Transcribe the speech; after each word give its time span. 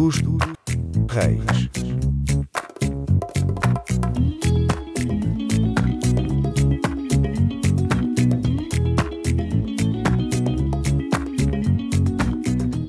dos 0.00 0.16
reis. 1.10 1.68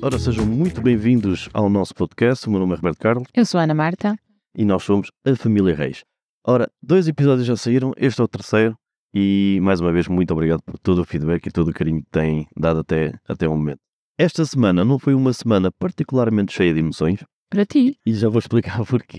Ora, 0.00 0.18
sejam 0.18 0.46
muito 0.46 0.80
bem-vindos 0.80 1.50
ao 1.52 1.68
nosso 1.68 1.94
podcast. 1.94 2.48
O 2.48 2.50
meu 2.50 2.60
nome 2.60 2.72
é 2.72 2.76
Roberto 2.76 2.98
Carlos 2.98 3.28
Eu 3.34 3.44
sou 3.44 3.60
a 3.60 3.64
Ana 3.64 3.74
Marta. 3.74 4.16
e 4.56 4.64
nós 4.64 4.82
somos 4.82 5.10
a 5.26 5.36
Família 5.36 5.74
Reis. 5.74 6.04
Ora, 6.46 6.66
dois 6.82 7.06
episódios 7.08 7.46
já 7.46 7.56
saíram, 7.56 7.92
este 7.98 8.22
é 8.22 8.24
o 8.24 8.28
terceiro 8.28 8.74
e 9.14 9.58
mais 9.62 9.80
uma 9.82 9.92
vez 9.92 10.08
muito 10.08 10.32
obrigado 10.32 10.62
por 10.62 10.78
todo 10.78 11.02
o 11.02 11.04
feedback 11.04 11.46
e 11.46 11.52
todo 11.52 11.68
o 11.68 11.74
carinho 11.74 12.00
que 12.00 12.10
têm 12.10 12.48
dado 12.56 12.80
até, 12.80 13.12
até 13.28 13.46
o 13.46 13.52
momento. 13.52 13.80
Esta 14.22 14.44
semana 14.44 14.84
não 14.84 15.00
foi 15.00 15.14
uma 15.14 15.32
semana 15.32 15.72
particularmente 15.72 16.52
cheia 16.52 16.72
de 16.72 16.78
emoções 16.78 17.24
Para 17.50 17.66
ti. 17.66 17.98
e 18.06 18.14
já 18.14 18.28
vou 18.28 18.38
explicar 18.38 18.78
porquê. 18.86 19.18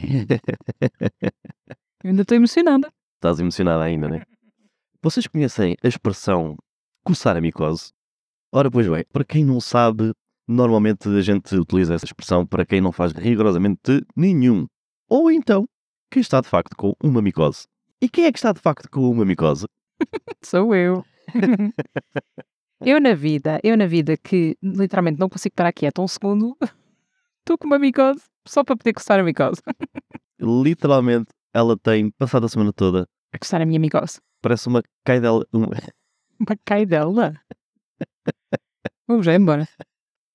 Eu 2.02 2.09
ainda 2.11 2.21
estou 2.21 2.38
emocionada. 2.38 2.89
Estás 3.16 3.38
emocionada 3.38 3.84
ainda, 3.84 4.08
né? 4.08 4.21
Vocês 5.02 5.27
conhecem 5.27 5.75
a 5.84 5.88
expressão 5.89 6.55
coçar 7.03 7.35
a 7.35 7.41
micose? 7.41 7.91
Ora, 8.49 8.71
pois 8.71 8.88
bem, 8.88 9.03
para 9.11 9.25
quem 9.25 9.44
não 9.44 9.59
sabe, 9.59 10.13
normalmente 10.47 11.09
a 11.09 11.22
gente 11.22 11.53
utiliza 11.53 11.95
essa 11.95 12.05
expressão 12.05 12.47
para 12.47 12.66
quem 12.66 12.80
não 12.80 12.94
faz 12.94 13.11
rigorosamente 13.11 14.05
nenhum. 14.16 14.67
Ou 15.09 15.30
então, 15.30 15.66
quem 16.09 16.22
está 16.22 16.39
de 16.39 16.47
facto 16.47 16.77
com 16.77 16.95
uma 17.03 17.22
micose. 17.22 17.67
E 18.02 18.08
quem 18.08 18.23
é 18.23 18.31
que 18.31 18.39
está 18.39 18.53
de 18.53 18.61
facto 18.61 18.89
com 18.89 19.02
uma 19.09 19.25
micose? 19.25 19.66
Sou 20.41 20.73
eu. 20.73 21.03
eu 22.85 22.99
na 23.01 23.13
vida, 23.13 23.59
eu 23.63 23.75
na 23.77 23.85
vida 23.87 24.15
que 24.17 24.57
literalmente 24.61 25.19
não 25.19 25.29
consigo 25.29 25.55
parar 25.55 25.71
quieta 25.73 26.01
um 26.01 26.07
segundo, 26.07 26.57
estou 27.39 27.58
com 27.58 27.67
uma 27.67 27.80
micose 27.80 28.21
só 28.47 28.63
para 28.63 28.75
poder 28.77 28.94
coçar 28.94 29.19
a 29.19 29.23
micose. 29.23 29.61
Literalmente, 30.39 31.31
ela 31.53 31.77
tem 31.77 32.11
passado 32.11 32.45
a 32.45 32.49
semana 32.49 32.73
toda, 32.73 33.08
A 33.33 33.38
coçar 33.39 33.61
a 33.61 33.66
minha 33.66 33.80
micose. 33.80 34.19
parece 34.41 34.67
uma 34.67 34.81
caidela, 35.05 35.45
um- 35.53 35.63
Uma 36.39 36.58
caidela. 36.66 37.33
Vamos 39.08 39.25
já 39.25 39.33
embora. 39.36 39.67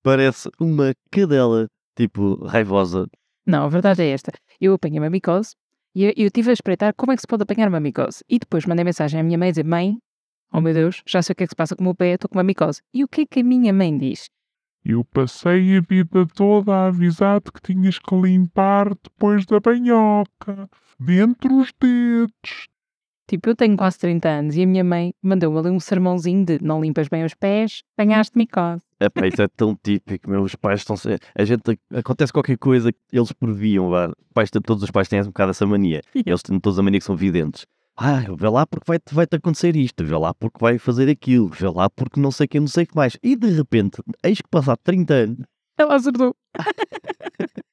parece 0.01 0.49
uma 0.59 0.93
cadela, 1.11 1.67
tipo, 1.95 2.43
raivosa. 2.45 3.07
Não, 3.45 3.65
a 3.65 3.69
verdade 3.69 4.01
é 4.01 4.09
esta. 4.09 4.31
Eu 4.59 4.73
apanhei 4.73 4.99
uma 4.99 5.09
micose 5.09 5.55
e 5.93 6.05
eu, 6.05 6.13
eu 6.15 6.27
estive 6.27 6.49
a 6.49 6.53
espreitar 6.53 6.93
como 6.95 7.11
é 7.11 7.15
que 7.15 7.21
se 7.21 7.27
pode 7.27 7.43
apanhar 7.43 7.67
uma 7.67 7.79
micose. 7.79 8.23
E 8.29 8.39
depois 8.39 8.65
mandei 8.65 8.83
mensagem 8.85 9.19
à 9.19 9.23
minha 9.23 9.37
mãe 9.37 9.49
a 9.49 9.51
dizer: 9.51 9.65
Mãe, 9.65 9.97
oh 10.51 10.61
meu 10.61 10.73
Deus, 10.73 11.01
já 11.05 11.21
sei 11.21 11.33
o 11.33 11.35
que 11.35 11.43
é 11.43 11.47
que 11.47 11.51
se 11.51 11.55
passa 11.55 11.75
com 11.75 11.81
o 11.81 11.85
meu 11.85 11.95
pé, 11.95 12.13
estou 12.13 12.29
com 12.29 12.37
uma 12.37 12.43
micose. 12.43 12.81
E 12.93 13.03
o 13.03 13.07
que 13.07 13.21
é 13.21 13.25
que 13.25 13.39
a 13.39 13.43
minha 13.43 13.73
mãe 13.73 13.97
diz? 13.97 14.29
Eu 14.83 15.03
passei 15.03 15.77
a 15.77 15.81
vida 15.81 16.25
toda 16.33 16.73
a 16.73 16.87
avisar-te 16.87 17.51
que 17.51 17.61
tinhas 17.61 17.99
que 17.99 18.15
limpar 18.15 18.89
depois 18.95 19.45
da 19.45 19.59
banhoca, 19.59 20.69
dentre 20.99 21.53
os 21.53 21.71
dedos. 21.79 22.69
Tipo, 23.29 23.49
eu 23.49 23.55
tenho 23.55 23.77
quase 23.77 23.99
30 23.99 24.27
anos 24.27 24.55
e 24.55 24.63
a 24.63 24.65
minha 24.65 24.83
mãe 24.83 25.13
mandou-me 25.21 25.59
ali 25.59 25.69
um 25.69 25.79
sermãozinho 25.79 26.43
de 26.43 26.57
não 26.63 26.81
limpas 26.81 27.07
bem 27.07 27.23
os 27.23 27.35
pés, 27.35 27.83
apanhaste 27.95 28.35
micose. 28.35 28.81
Epá, 28.99 29.27
isso 29.27 29.43
é 29.43 29.47
tão 29.47 29.77
típico, 29.83 30.27
meus 30.27 30.55
pais 30.55 30.79
estão 30.79 30.95
A 31.35 31.45
gente 31.45 31.79
acontece 31.93 32.33
qualquer 32.33 32.57
coisa 32.57 32.91
que 32.91 32.97
eles 33.13 33.31
previam, 33.31 33.91
vá. 33.91 34.11
Pais, 34.33 34.49
todos 34.49 34.81
os 34.81 34.89
pais 34.89 35.07
têm 35.07 35.21
um 35.21 35.25
bocado 35.25 35.51
essa 35.51 35.65
mania. 35.67 36.01
Eles 36.25 36.41
têm 36.41 36.59
todos 36.59 36.79
a 36.79 36.81
mania 36.81 36.99
que 36.99 37.05
são 37.05 37.15
videntes. 37.15 37.67
Ah, 38.01 38.23
vê 38.37 38.47
lá 38.47 38.65
porque 38.65 38.85
vai-te 38.87 39.13
vai 39.13 39.27
acontecer 39.29 39.75
isto, 39.75 40.05
vê 40.05 40.15
lá 40.15 40.33
porque 40.33 40.57
vai 40.57 40.77
fazer 40.77 41.09
aquilo, 41.09 41.49
vê 41.49 41.67
lá 41.67 41.89
porque 41.89 42.17
não 42.17 42.31
sei 42.31 42.47
quem, 42.47 42.61
não 42.61 42.67
sei 42.67 42.85
o 42.85 42.87
que 42.87 42.95
mais. 42.95 43.17
E 43.21 43.35
de 43.35 43.49
repente, 43.49 44.01
eis 44.23 44.39
que 44.39 44.47
passar 44.49 44.77
30 44.77 45.13
anos, 45.13 45.45
Ela 45.77 45.95
acertou. 45.95 46.33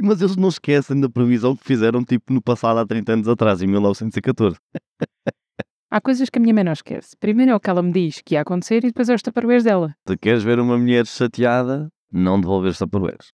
mas 0.00 0.20
eles 0.20 0.36
não 0.36 0.48
esquecem 0.48 1.00
da 1.00 1.08
previsão 1.08 1.56
que 1.56 1.64
fizeram 1.64 2.04
tipo 2.04 2.32
no 2.32 2.40
passado 2.40 2.78
há 2.78 2.86
30 2.86 3.14
anos 3.14 3.28
atrás, 3.28 3.62
em 3.62 3.66
1914. 3.66 4.56
Há 5.90 6.00
coisas 6.00 6.28
que 6.28 6.38
a 6.38 6.42
minha 6.42 6.52
mãe 6.54 6.64
não 6.64 6.72
esquece. 6.72 7.16
Primeiro 7.20 7.52
é 7.52 7.54
o 7.54 7.60
que 7.60 7.70
ela 7.70 7.80
me 7.80 7.92
diz 7.92 8.20
que 8.24 8.34
ia 8.34 8.40
acontecer 8.40 8.78
e 8.78 8.88
depois 8.88 9.08
é 9.08 9.14
os 9.14 9.22
taparuês 9.22 9.62
dela. 9.62 9.94
Se 10.08 10.16
queres 10.16 10.42
ver 10.42 10.58
uma 10.58 10.76
mulher 10.76 11.06
chateada, 11.06 11.88
não 12.12 12.40
devolver 12.40 12.74
saparoeiros. 12.74 13.28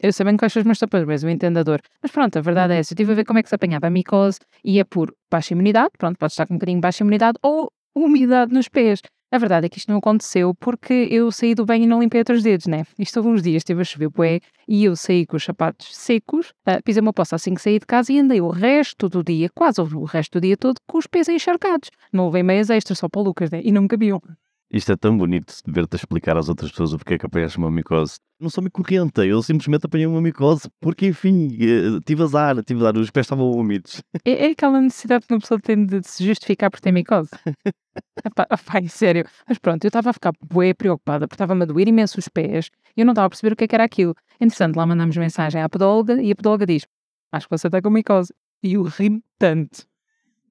Eu 0.00 0.12
sei 0.12 0.24
bem 0.24 0.36
quais 0.36 0.52
são 0.52 0.60
os 0.60 0.66
meus 0.66 0.78
taparuês, 0.78 1.22
eu 1.22 1.30
entendo 1.30 1.58
a 1.58 1.62
dor. 1.62 1.80
Mas 2.00 2.10
pronto, 2.10 2.36
a 2.38 2.40
verdade 2.40 2.74
é 2.74 2.78
essa. 2.78 2.92
Eu 2.92 2.94
estive 2.94 3.12
a 3.12 3.14
ver 3.16 3.24
como 3.24 3.38
é 3.38 3.42
que 3.42 3.48
se 3.48 3.54
apanhava 3.54 3.86
a 3.86 3.90
micose 3.90 4.38
e 4.64 4.78
é 4.78 4.84
por 4.84 5.14
baixa 5.30 5.54
imunidade, 5.54 5.90
pronto, 5.98 6.16
pode 6.18 6.32
estar 6.32 6.46
com 6.46 6.54
um 6.54 6.56
bocadinho 6.56 6.78
de 6.78 6.82
baixa 6.82 7.02
imunidade, 7.02 7.38
ou 7.42 7.70
umidade 7.94 8.52
nos 8.52 8.68
pés. 8.68 9.00
A 9.30 9.38
verdade 9.38 9.64
é 9.64 9.68
que 9.70 9.78
isto 9.78 9.90
não 9.90 9.96
aconteceu 9.96 10.54
porque 10.54 11.08
eu 11.10 11.32
saí 11.32 11.54
do 11.54 11.64
banho 11.64 11.84
e 11.84 11.86
não 11.86 12.00
limpei 12.00 12.20
outros 12.20 12.42
dedos, 12.42 12.66
né? 12.66 12.84
Isto 12.98 13.16
houve 13.16 13.30
uns 13.30 13.42
dias, 13.42 13.60
esteve 13.60 13.80
a 13.80 13.84
chover 13.84 14.10
bué 14.10 14.40
e 14.68 14.84
eu 14.84 14.94
saí 14.94 15.24
com 15.24 15.38
os 15.38 15.44
sapatos 15.44 15.96
secos, 15.96 16.52
ah, 16.66 16.82
pisei 16.84 17.00
uma 17.00 17.14
poça 17.14 17.36
assim 17.36 17.54
que 17.54 17.62
saí 17.62 17.78
de 17.78 17.86
casa 17.86 18.12
e 18.12 18.18
andei 18.18 18.42
o 18.42 18.50
resto 18.50 19.08
do 19.08 19.24
dia, 19.24 19.48
quase 19.54 19.80
o 19.80 20.04
resto 20.04 20.38
do 20.38 20.42
dia 20.42 20.54
todo, 20.54 20.76
com 20.86 20.98
os 20.98 21.06
pés 21.06 21.30
encharcados. 21.30 21.90
Não 22.12 22.26
levei 22.26 22.42
meias 22.42 22.68
extras 22.68 22.98
só 22.98 23.08
para 23.08 23.22
o 23.22 23.24
Lucas, 23.24 23.50
né? 23.50 23.62
E 23.64 23.72
não 23.72 23.82
me 23.82 23.88
cabiam. 23.88 24.20
Isto 24.72 24.92
é 24.92 24.96
tão 24.96 25.18
bonito 25.18 25.54
de 25.66 25.70
ver-te 25.70 25.96
explicar 25.96 26.34
às 26.38 26.48
outras 26.48 26.70
pessoas 26.70 26.94
o 26.94 26.96
porquê 26.96 27.18
que 27.18 27.26
apanhaste 27.26 27.58
uma 27.58 27.70
micose. 27.70 28.16
Não 28.40 28.48
sou 28.48 28.64
micorrenta, 28.64 29.24
eu 29.24 29.42
simplesmente 29.42 29.84
apanhei 29.84 30.06
uma 30.06 30.22
micose 30.22 30.66
porque, 30.80 31.08
enfim, 31.08 31.48
eh, 31.60 32.00
tive 32.06 32.22
azar, 32.22 32.56
tive 32.64 32.80
azar, 32.80 32.96
os 32.96 33.10
pés 33.10 33.26
estavam 33.26 33.50
úmidos. 33.50 34.02
É, 34.24 34.46
é 34.46 34.50
aquela 34.52 34.80
necessidade 34.80 35.26
que 35.26 35.34
uma 35.34 35.40
pessoa 35.40 35.60
tem 35.60 35.84
de 35.84 36.00
se 36.02 36.24
justificar 36.24 36.70
por 36.70 36.80
ter 36.80 36.90
micose. 36.90 37.28
Epá, 38.24 38.46
opá, 38.50 38.78
é 38.78 38.88
sério. 38.88 39.26
Mas 39.46 39.58
pronto, 39.58 39.84
eu 39.84 39.88
estava 39.88 40.08
a 40.08 40.12
ficar 40.14 40.32
bué 40.42 40.72
preocupada 40.72 41.28
porque 41.28 41.34
estava-me 41.34 41.64
a 41.64 41.66
doer 41.66 41.88
imenso 41.88 42.18
os 42.18 42.28
pés 42.28 42.70
e 42.96 43.02
eu 43.02 43.04
não 43.04 43.12
estava 43.12 43.26
a 43.26 43.30
perceber 43.30 43.52
o 43.52 43.56
que 43.56 43.64
é 43.64 43.68
que 43.68 43.74
era 43.74 43.84
aquilo. 43.84 44.14
Entretanto, 44.40 44.76
lá 44.76 44.86
mandamos 44.86 45.16
mensagem 45.18 45.60
à 45.60 45.68
podóloga 45.68 46.22
e 46.22 46.32
a 46.32 46.34
podóloga 46.34 46.64
diz: 46.64 46.86
Acho 47.30 47.46
que 47.46 47.58
você 47.58 47.66
está 47.66 47.82
com 47.82 47.90
micose. 47.90 48.32
E 48.62 48.74
eu 48.74 48.84
ri 48.84 49.22
tanto. 49.38 49.86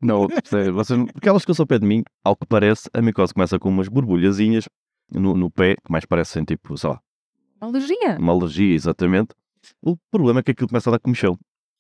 Não, 0.02 0.28
vocês, 0.74 0.98
não- 0.98 1.06
porque 1.06 1.30
elas 1.30 1.46
que 1.46 1.52
ao 1.58 1.68
pé 1.68 1.78
de 1.80 1.86
mim, 1.86 2.04
ao 2.24 2.36
que 2.36 2.46
parece, 2.48 2.90
a 2.94 3.02
micose 3.02 3.34
começa 3.34 3.60
com 3.60 3.70
umas 3.70 3.88
borbulhazinhas 3.88 4.66
no, 5.12 5.36
no 5.36 5.50
pé, 5.52 5.76
que 5.76 5.92
mais 5.92 6.06
parecem 6.06 6.44
tipo, 6.44 6.78
sei 6.78 6.90
lá, 6.90 7.00
Uma 7.62 7.70
alergia. 7.70 8.18
uma 8.20 8.34
alergia, 8.34 8.74
exatamente. 8.74 9.30
O 9.82 9.96
problema 10.10 10.40
é 10.40 10.44
que 10.44 10.52
aquilo 10.52 10.68
começa 10.70 10.90
a 10.90 10.94
dar 10.94 11.00
comichão. 11.00 11.38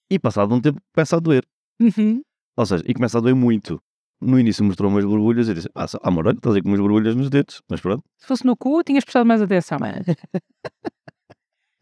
E 0.09 0.20
passado 0.20 0.54
um 0.54 0.62
tempo 0.62 0.80
começa 0.94 1.16
a 1.16 1.20
doer. 1.20 1.44
Uhum. 1.82 2.22
Ou 2.58 2.66
seja, 2.66 2.84
e 2.86 2.94
começa 2.94 3.18
a 3.18 3.22
doer 3.22 3.36
muito. 3.36 3.82
No 4.22 4.40
início 4.40 4.64
mostrou 4.64 4.92
umas 4.92 5.03
borbulhas 5.03 5.48
e 5.50 5.53
disse, 5.56 5.70
ah, 5.74 5.88
amor, 6.03 6.28
olha, 6.28 6.36
estás 6.36 6.56
aí 6.56 6.62
com 6.62 6.68
umas 6.70 6.80
borbulhas 6.80 7.16
nos 7.16 7.30
dedos. 7.30 7.64
Mas 7.68 7.82
pronto. 7.82 8.03
Se 8.20 8.28
fosse 8.28 8.46
no 8.46 8.56
cu, 8.56 8.84
tinhas 8.84 9.03
prestado 9.03 9.26
mais 9.26 9.42
atenção. 9.42 9.80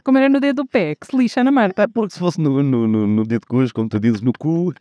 Como 0.09 0.17
era 0.17 0.27
no 0.27 0.39
dedo 0.39 0.63
do 0.63 0.65
pé, 0.67 0.95
que 0.95 1.05
se 1.05 1.15
lixa 1.15 1.43
na 1.43 1.51
Marta. 1.51 1.83
É 1.83 1.87
porque 1.87 2.15
se 2.15 2.19
fosse 2.19 2.41
no, 2.41 2.63
no, 2.63 2.87
no, 2.87 3.05
no 3.05 3.23
dedo 3.23 3.41
de 3.41 3.45
cujo, 3.45 3.71
como 3.71 3.87
tu 3.87 3.99
dizes, 3.99 4.21
no 4.21 4.31
cu, 4.33 4.73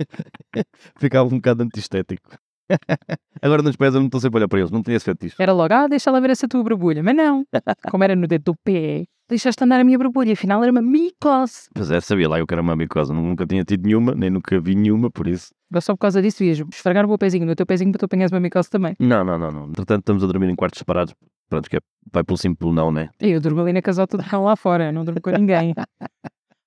ficava 0.98 1.26
um 1.26 1.36
bocado 1.36 1.64
antiestético. 1.64 2.30
Agora 3.42 3.60
nos 3.60 3.76
pés 3.76 3.92
eu 3.92 4.00
não 4.00 4.06
estou 4.06 4.22
sempre 4.22 4.38
a 4.38 4.40
olhar 4.40 4.48
para 4.48 4.60
eles, 4.60 4.70
não 4.70 4.82
tenho 4.82 4.96
esse 4.96 5.04
fetiche. 5.04 5.36
Era 5.38 5.52
logo, 5.52 5.74
ah, 5.74 5.86
deixa 5.86 6.10
lá 6.10 6.18
ver 6.18 6.30
essa 6.30 6.48
tua 6.48 6.62
borbulha. 6.62 7.02
Mas 7.02 7.14
não. 7.14 7.44
Como 7.90 8.02
era 8.02 8.16
no 8.16 8.26
dedo 8.26 8.42
do 8.42 8.54
pé, 8.64 9.04
deixaste 9.28 9.62
andar 9.62 9.78
a 9.78 9.84
minha 9.84 9.98
borbulha. 9.98 10.32
Afinal, 10.32 10.62
era 10.62 10.72
uma 10.72 10.80
micose. 10.80 11.68
Pois 11.74 11.90
é, 11.90 12.00
sabia 12.00 12.26
lá 12.26 12.38
eu 12.38 12.46
que 12.46 12.54
era 12.54 12.62
uma 12.62 12.74
micose, 12.74 13.12
nunca 13.12 13.46
tinha 13.46 13.62
tido 13.64 13.84
nenhuma, 13.86 14.14
nem 14.14 14.30
nunca 14.30 14.58
vi 14.58 14.74
nenhuma, 14.74 15.10
por 15.10 15.28
isso. 15.28 15.50
Mas 15.70 15.84
só 15.84 15.92
por 15.92 16.00
causa 16.00 16.22
disso 16.22 16.42
ias 16.42 16.58
esfregar 16.72 17.04
o 17.04 17.08
meu 17.08 17.18
pezinho 17.18 17.44
no 17.44 17.54
teu 17.54 17.66
pezinho 17.66 17.92
para 17.92 17.98
tu 17.98 18.06
apanhares 18.06 18.32
uma 18.32 18.40
micose 18.40 18.70
também. 18.70 18.96
Não, 18.98 19.22
não, 19.22 19.38
não, 19.38 19.50
não. 19.50 19.64
Entretanto, 19.66 20.00
estamos 20.00 20.24
a 20.24 20.26
dormir 20.26 20.48
em 20.48 20.56
quartos 20.56 20.78
separados. 20.78 21.14
Pronto, 21.48 21.68
que 21.68 21.76
é, 21.76 21.80
vai 22.12 22.22
pelo 22.22 22.36
sim, 22.36 22.54
pelo 22.54 22.72
não, 22.72 22.92
né? 22.92 23.08
Eu 23.18 23.40
durmo 23.40 23.62
ali 23.62 23.72
na 23.72 23.82
casota 23.82 24.18
de 24.18 24.28
cão 24.28 24.44
lá 24.44 24.54
fora, 24.56 24.92
não 24.92 25.04
durmo 25.04 25.20
com 25.20 25.30
ninguém. 25.30 25.74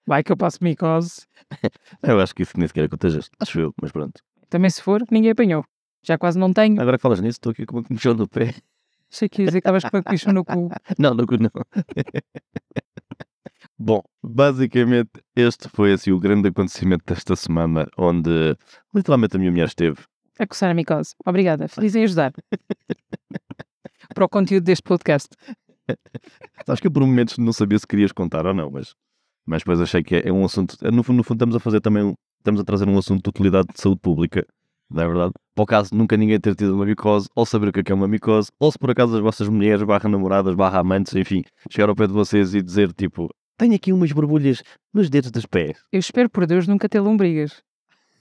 Vai 0.08 0.24
que 0.24 0.32
eu 0.32 0.38
passo 0.38 0.58
micose. 0.62 1.28
Eu 2.02 2.20
acho 2.20 2.34
que 2.34 2.42
isso 2.42 2.58
nem 2.58 2.68
sequer 2.68 2.86
acontece, 2.86 3.30
acho 3.40 3.60
eu, 3.60 3.74
mas 3.82 3.92
pronto. 3.92 4.22
Também 4.50 4.70
se 4.70 4.82
for, 4.82 5.04
ninguém 5.12 5.32
apanhou. 5.32 5.64
Já 6.04 6.18
quase 6.18 6.40
não 6.40 6.52
tenho. 6.52 6.82
Agora 6.82 6.98
que 6.98 7.02
falas 7.02 7.22
nisso, 7.22 7.38
estou 7.38 7.52
aqui 7.52 7.66
com 7.66 7.78
uma 7.78 7.84
comichão 7.84 8.14
no 8.14 8.28
pé. 8.28 8.56
Achei 9.12 9.30
que 9.30 9.42
ia 9.42 9.46
dizer 9.48 9.62
que 9.62 9.68
estavas 9.70 9.84
com 9.84 9.98
a 9.98 10.04
comichão 10.04 10.34
no 10.34 10.44
cu. 10.44 10.70
Não, 10.98 11.14
não, 11.14 11.26
não. 11.40 11.52
Bom, 13.78 14.02
basicamente 14.24 15.12
este 15.36 15.70
foi 15.70 15.94
assim 15.94 16.12
o 16.12 16.20
grande 16.20 16.50
acontecimento 16.50 17.04
desta 17.06 17.36
semana, 17.36 17.88
onde 17.98 18.58
literalmente 18.94 19.36
a 19.36 19.40
minha 19.40 19.52
mulher 19.52 19.68
esteve. 19.68 19.98
A 20.40 20.48
coçar 20.48 20.72
a 20.72 20.74
micose. 20.74 21.14
Obrigada. 21.26 21.68
Feliz 21.68 21.96
em 21.96 22.04
ajudar. 22.04 22.34
Para 24.22 24.28
o 24.28 24.30
conteúdo 24.30 24.66
deste 24.66 24.84
podcast. 24.84 25.30
Acho 26.68 26.80
que 26.80 26.86
eu 26.86 26.92
por 26.92 27.02
momentos 27.02 27.40
não 27.40 27.52
sabia 27.52 27.80
se 27.80 27.88
querias 27.88 28.12
contar 28.12 28.46
ou 28.46 28.54
não, 28.54 28.70
mas, 28.70 28.94
mas 29.48 29.64
depois 29.64 29.82
achei 29.82 30.04
que 30.04 30.18
é, 30.18 30.28
é 30.30 30.32
um 30.32 30.46
assunto. 30.46 30.78
No 30.92 31.02
fundo, 31.02 31.18
no 31.18 31.24
fundo, 31.24 31.38
estamos 31.38 31.56
a 31.56 31.60
fazer 31.60 31.82
também. 31.82 32.14
Estamos 32.38 32.62
a 32.62 32.64
trazer 32.64 32.88
um 32.88 32.96
assunto 33.00 33.24
de 33.24 33.30
utilidade 33.32 33.70
de 33.74 33.82
saúde 33.82 34.00
pública, 34.00 34.46
não 34.92 35.02
é 35.02 35.08
verdade? 35.08 35.32
Para 35.56 35.64
o 35.64 35.66
caso 35.66 35.90
de 35.90 35.98
nunca 35.98 36.16
ninguém 36.16 36.40
ter 36.40 36.54
tido 36.54 36.76
uma 36.76 36.86
micose, 36.86 37.30
ou 37.36 37.48
saber 37.48 37.70
o 37.70 37.72
que 37.72 37.80
é 37.80 37.84
que 37.84 37.92
é 37.92 37.96
uma 37.96 38.08
micose, 38.08 38.52
ou 38.60 38.72
se 38.72 38.78
por 38.78 38.92
acaso 38.92 39.16
as 39.16 39.24
vossas 39.24 39.50
mulheres, 39.50 39.82
barra 39.82 40.08
namoradas, 40.08 40.54
barra 40.54 40.82
amantes, 40.82 41.16
enfim, 41.16 41.42
chegar 41.68 41.90
ao 41.90 41.96
pé 41.96 42.06
de 42.06 42.14
vocês 42.14 42.54
e 42.54 42.62
dizer 42.62 42.94
tipo: 42.94 43.28
Tenho 43.58 43.74
aqui 43.74 43.92
umas 43.92 44.12
borbulhas 44.12 44.62
nos 44.94 45.10
dedos 45.10 45.32
dos 45.32 45.48
pés. 45.48 45.80
Eu 45.92 46.00
espero 46.00 46.30
por 46.30 46.46
Deus 46.46 46.68
nunca 46.68 46.88
ter 46.88 47.00
lombrigas. 47.00 47.64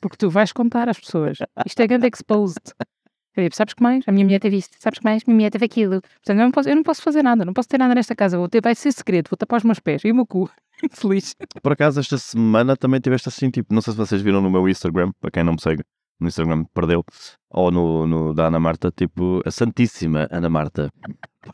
Porque 0.01 0.17
tu 0.17 0.31
vais 0.31 0.51
contar 0.51 0.89
às 0.89 0.99
pessoas. 0.99 1.37
Isto 1.67 1.83
é 1.83 1.87
grande 1.87 2.07
exposed. 2.07 2.73
Sabes 3.53 3.75
que 3.75 3.83
mais? 3.83 4.05
A 4.07 4.13
minha 4.13 4.25
mulher 4.25 4.41
teve 4.41 4.57
isto. 4.57 4.77
Sabes 4.79 4.99
que 4.99 5.05
mais? 5.05 5.23
A 5.23 5.25
minha 5.27 5.37
mulher 5.37 5.51
teve 5.51 5.65
aquilo. 5.65 6.01
Portanto, 6.01 6.39
eu 6.39 6.45
não 6.45 6.51
posso, 6.51 6.69
eu 6.69 6.77
não 6.77 6.83
posso 6.83 7.03
fazer 7.03 7.23
nada. 7.23 7.45
Não 7.45 7.53
posso 7.53 7.69
ter 7.69 7.79
nada 7.79 7.95
nesta 7.95 8.15
casa. 8.15 8.37
Vou 8.37 8.49
ter, 8.49 8.61
vai 8.61 8.75
ser 8.75 8.93
segredo. 8.93 9.29
Vou 9.31 9.37
tapar 9.37 9.59
os 9.59 9.65
meus 9.65 9.79
pés 9.79 10.05
e 10.05 10.11
o 10.11 10.15
meu 10.15 10.27
cu. 10.27 10.51
Feliz. 10.93 11.35
Por 11.63 11.73
acaso, 11.73 12.01
esta 12.01 12.19
semana 12.19 12.77
também 12.77 13.01
tiveste 13.01 13.29
assim, 13.29 13.51
tipo, 13.51 13.75
não 13.75 13.81
sei 13.81 13.93
se 13.93 13.99
vocês 13.99 14.23
viram 14.23 14.41
no 14.41 14.51
meu 14.51 14.69
Instagram, 14.69 15.13
para 15.21 15.31
quem 15.31 15.45
não 15.45 15.53
me 15.53 15.61
segue, 15.61 15.83
no 16.19 16.29
Instagram 16.29 16.65
perdeu, 16.75 17.05
ou 17.51 17.71
no, 17.71 18.07
no 18.07 18.35
da 18.35 18.47
Ana 18.47 18.61
Marta, 18.61 18.91
tipo, 18.91 19.43
a 19.45 19.51
Santíssima 19.51 20.27
Ana 20.31 20.49
Marta. 20.49 20.91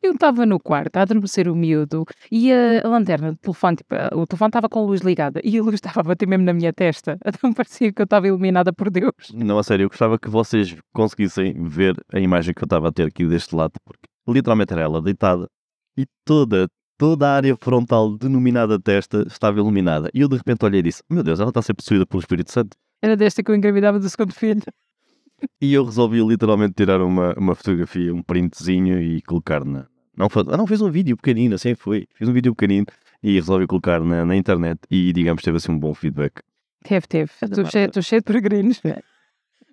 Eu 0.02 0.12
estava 0.12 0.44
no 0.44 0.58
quarto 0.58 0.96
a 0.96 1.02
adormecer 1.02 1.48
o 1.48 1.54
miúdo 1.54 2.04
e 2.30 2.52
a, 2.52 2.82
a 2.84 2.88
lanterna 2.88 3.32
do 3.32 3.38
telefone, 3.38 3.76
tipo, 3.76 3.94
a- 3.94 4.10
o 4.16 4.26
telefone 4.26 4.48
estava 4.48 4.68
com 4.68 4.80
a 4.80 4.82
luz 4.82 5.00
ligada 5.00 5.40
e 5.44 5.58
a 5.58 5.62
luz 5.62 5.74
estava 5.80 6.00
a 6.00 6.02
bater 6.02 6.26
mesmo 6.26 6.44
na 6.44 6.52
minha 6.52 6.72
testa. 6.72 7.16
Então 7.24 7.52
parecia 7.52 7.92
que 7.92 8.02
eu 8.02 8.04
estava 8.04 8.26
iluminada 8.26 8.72
por 8.72 8.90
Deus. 8.90 9.12
Não, 9.32 9.58
a 9.58 9.62
sério, 9.62 9.84
eu 9.84 9.88
gostava 9.88 10.18
que 10.18 10.28
vocês 10.28 10.76
conseguissem 10.94 11.54
ver 11.68 11.94
a 12.12 12.18
imagem 12.18 12.52
que 12.54 12.62
eu 12.62 12.66
estava 12.66 12.88
a 12.88 12.92
ter 12.92 13.04
aqui 13.06 13.24
deste 13.26 13.54
lado, 13.54 13.72
porque 13.84 14.08
literalmente 14.28 14.72
era 14.72 14.82
ela 14.82 15.00
deitada 15.00 15.46
e 15.96 16.04
toda, 16.24 16.66
toda 16.98 17.28
a 17.28 17.34
área 17.36 17.56
frontal 17.56 18.16
denominada 18.16 18.80
testa 18.80 19.22
estava 19.26 19.58
iluminada. 19.58 20.10
E 20.12 20.20
eu 20.20 20.28
de 20.28 20.36
repente 20.36 20.64
olhei 20.64 20.80
e 20.80 20.82
disse: 20.82 21.02
Meu 21.08 21.22
Deus, 21.22 21.38
ela 21.40 21.50
está 21.50 21.60
a 21.60 21.62
ser 21.62 21.74
possuída 21.74 22.04
pelo 22.04 22.20
Espírito 22.20 22.50
Santo. 22.50 22.76
Era 23.02 23.16
desta 23.16 23.42
que 23.42 23.50
eu 23.50 23.54
engravidava 23.54 23.98
do 24.00 24.08
segundo 24.08 24.34
filho. 24.34 24.62
E 25.60 25.72
eu 25.74 25.84
resolvi 25.84 26.22
literalmente 26.22 26.74
tirar 26.74 27.00
uma, 27.00 27.34
uma 27.34 27.54
fotografia, 27.54 28.14
um 28.14 28.22
printzinho 28.22 29.00
e 29.00 29.20
colocar 29.22 29.64
na. 29.64 29.86
Não, 30.16 30.28
ah, 30.48 30.56
não 30.56 30.66
fiz 30.66 30.80
um 30.80 30.90
vídeo 30.90 31.16
pequenino, 31.16 31.54
assim 31.54 31.74
foi. 31.74 32.06
Fiz 32.14 32.28
um 32.28 32.32
vídeo 32.32 32.54
pequenino 32.54 32.86
e 33.22 33.34
resolvi 33.34 33.66
colocar 33.66 34.00
na, 34.00 34.24
na 34.24 34.34
internet 34.34 34.80
e, 34.90 35.12
digamos, 35.12 35.42
teve 35.42 35.58
assim 35.58 35.72
um 35.72 35.78
bom 35.78 35.92
feedback. 35.92 36.40
Teve, 36.82 37.06
teve. 37.06 37.30
Estou 37.42 37.64
cheio, 37.66 38.02
cheio 38.02 38.20
de 38.20 38.24
peregrinos. 38.24 38.80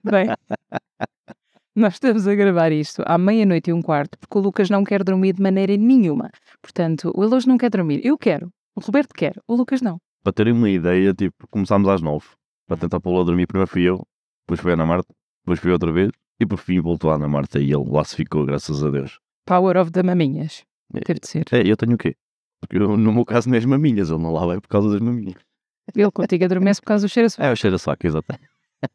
Bem, 0.04 0.28
nós 1.76 1.94
estamos 1.94 2.28
a 2.28 2.36
gravar 2.36 2.72
isto 2.72 3.02
à 3.06 3.18
meia-noite 3.18 3.70
e 3.70 3.74
um 3.74 3.82
quarto 3.82 4.18
porque 4.20 4.38
o 4.38 4.42
Lucas 4.42 4.70
não 4.70 4.84
quer 4.84 5.04
dormir 5.04 5.34
de 5.34 5.42
maneira 5.42 5.78
nenhuma. 5.78 6.30
Portanto, 6.62 7.12
o 7.16 7.24
Eloge 7.24 7.48
não 7.48 7.58
quer 7.58 7.70
dormir. 7.70 8.02
Eu 8.06 8.18
quero. 8.18 8.52
O 8.76 8.82
Roberto 8.82 9.14
quer. 9.14 9.36
O 9.48 9.56
Lucas 9.56 9.82
não. 9.82 9.98
Para 10.24 10.34
terem 10.34 10.54
uma 10.54 10.70
ideia, 10.70 11.14
tipo, 11.14 11.48
começámos 11.50 11.88
às 11.88 12.02
nove 12.02 12.26
para 12.68 12.78
tentar 12.78 13.00
pô-lo 13.00 13.22
a 13.22 13.24
dormir. 13.24 13.48
Primeiro 13.48 13.70
fui 13.70 13.84
eu, 13.84 14.06
depois 14.46 14.60
foi 14.60 14.72
a 14.72 14.74
Ana 14.74 14.86
Marta, 14.86 15.14
depois 15.44 15.60
fui 15.60 15.72
outra 15.72 15.92
vez 15.92 16.10
e 16.40 16.46
por 16.46 16.58
fim 16.58 16.80
voltou 16.80 17.12
a 17.12 17.16
Ana 17.16 17.28
Marta 17.28 17.60
e 17.60 17.72
ele 17.72 17.84
lá 17.86 18.04
se 18.04 18.16
ficou, 18.16 18.46
graças 18.46 18.84
a 18.84 18.90
Deus. 18.90 19.20
Power 19.46 19.78
of 19.78 19.92
the 19.92 20.02
maminhas. 20.02 20.64
Teve 21.06 21.20
de 21.20 21.28
ser. 21.28 21.46
É, 21.52 21.70
eu 21.70 21.76
tenho 21.76 21.96
o 21.96 21.98
quê? 21.98 22.16
Porque 22.62 22.78
eu, 22.78 22.96
no 22.96 23.12
meu 23.12 23.26
caso, 23.26 23.50
nem 23.50 23.58
as 23.58 23.66
maminhas, 23.66 24.10
ele 24.10 24.22
não 24.22 24.32
lá 24.32 24.46
vai 24.46 24.62
por 24.62 24.70
causa 24.70 24.90
das 24.90 25.02
maminhas. 25.02 25.36
Ele 25.94 26.12
contigo 26.12 26.46
adormece 26.46 26.80
por 26.80 26.88
causa 26.88 27.06
do 27.06 27.10
cheiro 27.10 27.28
a 27.28 27.30
suor. 27.30 27.46
É, 27.46 27.52
o 27.52 27.56
cheiro 27.58 27.76
a 27.76 27.80
saco, 27.80 28.08
exato. 28.08 28.34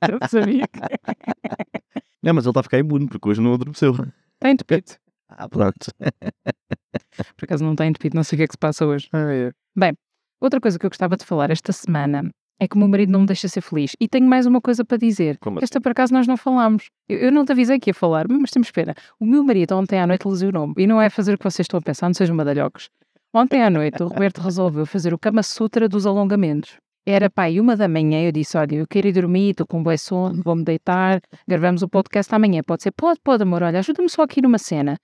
Eu 0.08 0.18
sabia. 0.28 0.64
Não, 2.22 2.34
mas 2.34 2.44
ele 2.44 2.50
está 2.50 2.60
a 2.60 2.62
ficar 2.62 2.78
imune, 2.78 3.08
porque 3.08 3.28
hoje 3.28 3.40
não 3.40 3.54
adormeceu. 3.54 3.92
Está 3.92 4.50
entupido. 4.50 4.92
Ah, 5.28 5.48
pronto. 5.48 5.86
Por 7.36 7.44
acaso 7.44 7.64
não 7.64 7.72
está 7.72 7.86
entupido, 7.86 8.16
não 8.16 8.24
sei 8.24 8.36
o 8.36 8.38
que 8.38 8.42
é 8.42 8.46
que 8.46 8.54
se 8.54 8.58
passa 8.58 8.84
hoje. 8.84 9.08
Ah, 9.12 9.32
é. 9.32 9.92
Outra 10.40 10.60
coisa 10.60 10.78
que 10.78 10.84
eu 10.84 10.90
gostava 10.90 11.16
de 11.16 11.24
falar 11.24 11.50
esta 11.50 11.72
semana 11.72 12.28
é 12.60 12.66
que 12.66 12.74
o 12.74 12.78
meu 12.78 12.88
marido 12.88 13.12
não 13.12 13.20
me 13.20 13.26
deixa 13.26 13.46
ser 13.48 13.60
feliz. 13.60 13.92
E 14.00 14.08
tenho 14.08 14.26
mais 14.26 14.46
uma 14.46 14.60
coisa 14.60 14.84
para 14.84 14.96
dizer. 14.96 15.38
Como 15.38 15.58
assim? 15.58 15.64
Esta 15.64 15.80
por 15.80 15.92
acaso 15.92 16.12
nós 16.12 16.26
não 16.26 16.36
falámos. 16.36 16.90
Eu, 17.08 17.18
eu 17.18 17.32
não 17.32 17.44
te 17.44 17.52
avisei 17.52 17.78
que 17.78 17.90
ia 17.90 17.94
falar, 17.94 18.26
mas 18.28 18.50
temos 18.50 18.68
espera. 18.68 18.94
O 19.20 19.24
meu 19.24 19.44
marido 19.44 19.76
ontem 19.76 20.00
à 20.00 20.06
noite 20.06 20.26
lesionou-me. 20.26 20.74
E 20.76 20.86
não 20.86 21.00
é 21.00 21.08
fazer 21.08 21.34
o 21.34 21.38
que 21.38 21.44
vocês 21.44 21.64
estão 21.64 21.78
a 21.78 21.82
pensar, 21.82 22.08
não 22.08 22.14
sejam 22.14 22.34
madalhocos. 22.34 22.90
Ontem 23.32 23.62
à 23.62 23.70
noite 23.70 24.02
o 24.02 24.08
Roberto 24.08 24.40
resolveu 24.40 24.86
fazer 24.86 25.14
o 25.14 25.18
Kama 25.18 25.42
Sutra 25.42 25.88
dos 25.88 26.06
alongamentos. 26.06 26.76
Era 27.06 27.30
pai, 27.30 27.58
uma 27.58 27.74
da 27.74 27.88
manhã, 27.88 28.22
eu 28.22 28.32
disse: 28.32 28.58
Olha, 28.58 28.76
eu 28.76 28.86
quero 28.86 29.08
ir 29.08 29.12
dormir, 29.12 29.50
estou 29.50 29.66
com 29.66 29.78
um 29.78 29.82
bom 29.82 29.96
sono, 29.96 30.42
vou-me 30.44 30.62
deitar, 30.62 31.22
gravamos 31.46 31.82
o 31.82 31.88
podcast 31.88 32.34
amanhã. 32.34 32.62
Pode 32.62 32.82
ser? 32.82 32.90
Pode, 32.92 33.18
pode, 33.24 33.42
amor, 33.42 33.62
olha, 33.62 33.78
ajuda-me 33.78 34.10
só 34.10 34.22
aqui 34.22 34.42
numa 34.42 34.58
cena. 34.58 34.96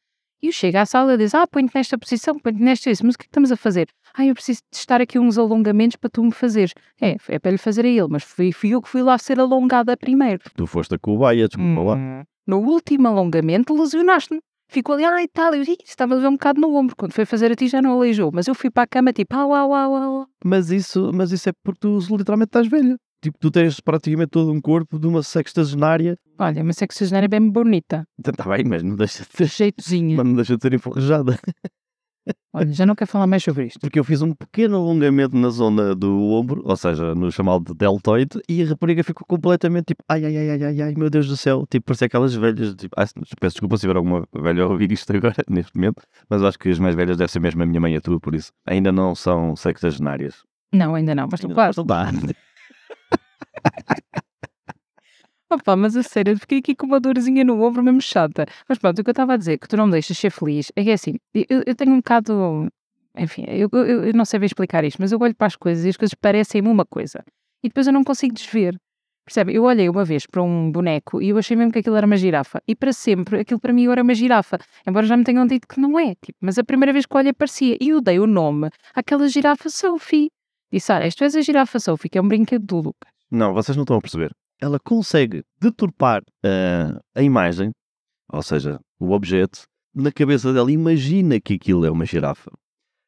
E 0.44 0.49
eu 0.49 0.52
chego 0.52 0.76
à 0.76 0.85
sala 0.85 1.14
e 1.14 1.17
diz: 1.17 1.35
Ah, 1.35 1.46
põe-te 1.46 1.75
nesta 1.75 1.96
posição, 1.96 2.38
põe-te 2.38 2.61
nesta 2.62 2.91
isso, 2.91 3.06
mas 3.06 3.14
o 3.14 3.19
que 3.19 3.23
é 3.23 3.25
que 3.25 3.31
estamos 3.31 3.50
a 3.50 3.56
fazer? 3.56 3.88
Ah, 4.12 4.26
eu 4.26 4.35
preciso 4.35 4.61
de 4.70 4.76
estar 4.76 5.00
aqui 5.00 5.19
uns 5.19 5.38
alongamentos 5.38 5.96
para 5.96 6.11
tu 6.11 6.23
me 6.23 6.32
fazeres. 6.32 6.75
É, 7.00 7.17
é 7.29 7.38
para 7.38 7.50
lhe 7.52 7.56
fazer 7.56 7.87
a 7.87 7.88
ele, 7.88 8.08
mas 8.11 8.23
fui, 8.25 8.52
fui 8.52 8.69
eu 8.69 8.82
que 8.82 8.88
fui 8.91 9.02
lá 9.02 9.17
ser 9.17 9.41
alongada 9.41 9.96
primeiro. 9.96 10.43
Tu 10.55 10.67
foste 10.67 10.96
a 10.96 10.99
cobaia, 10.99 11.49
desculpa 11.49 11.81
lá. 11.81 11.96
Hum. 11.96 12.25
No 12.46 12.58
último 12.58 13.08
alongamento, 13.08 13.73
lesionaste-me. 13.75 14.38
Ficou 14.69 14.96
ali, 14.96 15.05
ai 15.06 15.29
tal, 15.29 15.55
eu 15.55 15.62
"Ih, 15.62 15.79
estava 15.82 16.12
a 16.12 16.17
levar 16.17 16.29
um 16.29 16.32
bocado 16.32 16.61
no 16.61 16.75
ombro. 16.75 16.94
Quando 16.94 17.12
foi 17.12 17.25
fazer 17.25 17.50
a 17.50 17.55
ti 17.55 17.67
já 17.69 17.81
não 17.81 17.93
aleijou. 17.93 18.31
Mas 18.31 18.46
eu 18.46 18.55
fui 18.55 18.70
para 18.70 18.82
a 18.82 18.87
cama 18.87 19.14
tipo, 19.14 19.35
au, 19.35 19.55
au, 19.55 19.73
au, 19.73 19.94
au. 19.94 20.26
Mas 20.44 20.70
isso, 20.70 21.11
mas 21.14 21.32
isso 21.32 21.49
é 21.49 21.52
porque 21.64 21.81
tu 21.81 21.99
literalmente 22.11 22.49
estás 22.49 22.67
velha. 22.67 22.96
Tipo, 23.25 23.38
tu 23.38 23.50
tens 23.50 23.81
praticamente 23.81 24.29
todo 24.32 24.53
um 24.53 24.61
corpo 24.61 24.99
de 24.99 25.06
uma 25.06 25.23
sextagenária. 25.23 26.15
Olha, 26.38 26.62
mas 26.62 26.82
é 26.82 26.87
que 26.87 26.94
se 26.94 27.15
é 27.15 27.26
bem 27.26 27.49
bonita. 27.50 28.06
Está 28.19 28.50
bem, 28.50 28.65
mas 28.67 28.82
não 28.82 28.97
deixa 28.97 29.25
de 29.25 29.31
ser, 29.35 29.47
Jeitozinha. 29.47 30.15
mas 30.15 30.26
não 30.26 30.35
deixa 30.35 30.55
de 30.59 30.62
ser 30.62 30.75
enferrujada. 30.75 31.38
Olha, 32.53 32.71
já 32.71 32.85
não 32.85 32.94
quero 32.94 33.11
falar 33.11 33.26
mais 33.26 33.43
sobre 33.43 33.65
isto. 33.65 33.81
Porque 33.81 33.99
eu 33.99 34.05
fiz 34.05 34.21
um 34.21 34.35
pequeno 34.35 34.76
alongamento 34.76 35.35
na 35.38 35.49
zona 35.49 35.94
do 35.94 36.32
ombro, 36.32 36.61
ou 36.67 36.76
seja, 36.76 37.15
no 37.15 37.32
chamado 37.32 37.73
deltoide, 37.75 38.43
e 38.47 38.62
a 38.62 38.67
rapariga 38.67 39.03
ficou 39.03 39.27
completamente 39.27 39.87
tipo, 39.87 40.05
ai, 40.06 40.23
ai, 40.27 40.37
ai, 40.37 40.50
ai, 40.50 40.65
ai, 40.65 40.82
ai, 40.82 40.94
meu 40.94 41.09
Deus 41.09 41.27
do 41.27 41.37
céu. 41.37 41.67
Tipo, 41.67 41.87
parecia 41.87 42.06
aquelas 42.06 42.35
velhas, 42.35 42.75
tipo, 42.75 42.94
ai, 42.99 43.06
peço 43.41 43.55
desculpa 43.55 43.79
se 43.79 43.81
tiver 43.81 43.97
alguma 43.97 44.29
velha 44.35 44.65
a 44.65 44.67
ouvir 44.67 44.93
isto 44.93 45.17
agora, 45.17 45.37
neste 45.49 45.75
momento, 45.75 46.03
mas 46.29 46.43
acho 46.43 46.59
que 46.59 46.69
as 46.69 46.79
mais 46.79 46.94
velhas 46.94 47.17
devem 47.17 47.29
ser 47.32 47.41
mesmo 47.41 47.62
a 47.62 47.67
minha 47.67 47.81
mãe 47.81 47.94
e 47.94 47.97
a 47.97 48.03
tua, 48.03 48.20
por 48.20 48.35
isso. 48.35 48.53
Ainda 48.67 48.93
não 48.93 49.15
são 49.15 49.56
sextagenárias. 49.56 50.43
Não, 50.75 50.94
ainda 50.94 51.15
não. 51.15 51.29
Mas 51.31 51.41
Ainda 51.41 51.55
claro. 51.55 51.73
não 51.79 51.87
dá. 51.87 52.12
Opa, 55.50 55.76
mas 55.76 55.96
a 55.96 56.02
sério, 56.02 56.32
eu 56.32 56.38
fiquei 56.38 56.58
aqui 56.58 56.75
com 56.75 56.87
uma 56.87 56.99
dorzinha 56.99 57.44
no 57.44 57.62
ombro 57.62 57.82
mesmo 57.82 58.00
chata. 58.00 58.46
Mas 58.69 58.78
pronto, 58.78 58.99
o 58.99 59.05
que 59.05 59.11
eu 59.11 59.12
estava 59.12 59.34
a 59.34 59.37
dizer, 59.37 59.58
que 59.58 59.69
tu 59.69 59.76
não 59.76 59.87
me 59.87 59.93
deixas 59.93 60.19
ser 60.19 60.31
feliz, 60.31 60.72
é 60.75 60.82
que 60.82 60.90
é 60.90 60.94
assim, 60.94 61.14
eu, 61.32 61.62
eu 61.66 61.75
tenho 61.75 61.93
um 61.93 61.99
bocado. 61.99 62.69
Enfim, 63.16 63.44
eu, 63.46 63.69
eu, 63.72 64.05
eu 64.06 64.12
não 64.14 64.25
sei 64.25 64.40
bem 64.40 64.46
explicar 64.46 64.84
isto, 64.84 65.00
mas 65.00 65.12
eu 65.12 65.19
olho 65.20 65.34
para 65.34 65.46
as 65.46 65.55
coisas 65.55 65.84
e 65.84 65.90
as 65.90 65.96
coisas 65.96 66.14
parecem-me 66.14 66.69
uma 66.69 66.84
coisa. 66.84 67.22
E 67.62 67.69
depois 67.69 67.87
eu 67.87 67.93
não 67.93 68.02
consigo 68.02 68.34
desver. 68.34 68.76
Percebe? 69.25 69.55
Eu 69.55 69.64
olhei 69.64 69.88
uma 69.88 70.05
vez 70.05 70.26
para 70.26 70.43
um 70.43 70.70
boneco 70.70 71.22
e 71.22 71.31
eu 71.31 71.38
achei 71.38 71.56
mesmo 71.56 71.72
que 71.72 71.78
aquilo 71.78 71.96
era 71.96 72.06
uma 72.06 72.17
girafa. 72.17 72.60
E 72.69 72.75
para 72.75 72.93
sempre, 72.93 73.40
aquilo 73.40 73.60
para 73.60 73.72
mim 73.72 73.87
era 73.87 74.02
uma 74.02 74.14
girafa. 74.14 74.58
Embora 74.87 75.06
já 75.06 75.17
me 75.17 75.25
tenham 75.25 75.46
dito 75.46 75.67
que 75.67 75.81
não 75.81 75.99
é. 75.99 76.14
Tipo, 76.17 76.38
mas 76.40 76.58
a 76.58 76.64
primeira 76.64 76.93
vez 76.93 77.06
que 77.06 77.17
olhei 77.17 77.32
parecia. 77.32 77.78
E 77.81 77.90
eu 77.90 78.00
dei 78.02 78.19
o 78.19 78.26
nome 78.26 78.69
àquela 78.94 79.26
girafa 79.28 79.70
Sophie. 79.70 80.31
Disse, 80.70 80.93
olha, 80.93 81.06
isto 81.06 81.22
és 81.25 81.37
a 81.37 81.40
girafa 81.40 81.78
Sophie, 81.78 82.10
que 82.10 82.19
é 82.19 82.20
um 82.20 82.28
brinquedo 82.28 82.67
do 82.67 82.76
Lucas. 82.76 83.13
Não, 83.31 83.53
vocês 83.53 83.76
não 83.76 83.85
estão 83.85 83.97
a 83.97 84.00
perceber. 84.00 84.35
Ela 84.61 84.79
consegue 84.79 85.43
deturpar 85.61 86.23
ah, 86.44 87.00
a 87.15 87.23
imagem, 87.23 87.71
ou 88.32 88.43
seja, 88.43 88.79
o 88.99 89.11
objeto, 89.12 89.65
na 89.94 90.11
cabeça 90.12 90.53
dela. 90.53 90.71
Imagina 90.71 91.41
que 91.41 91.55
aquilo 91.55 91.85
é 91.85 91.91
uma 91.91 92.05
girafa. 92.05 92.50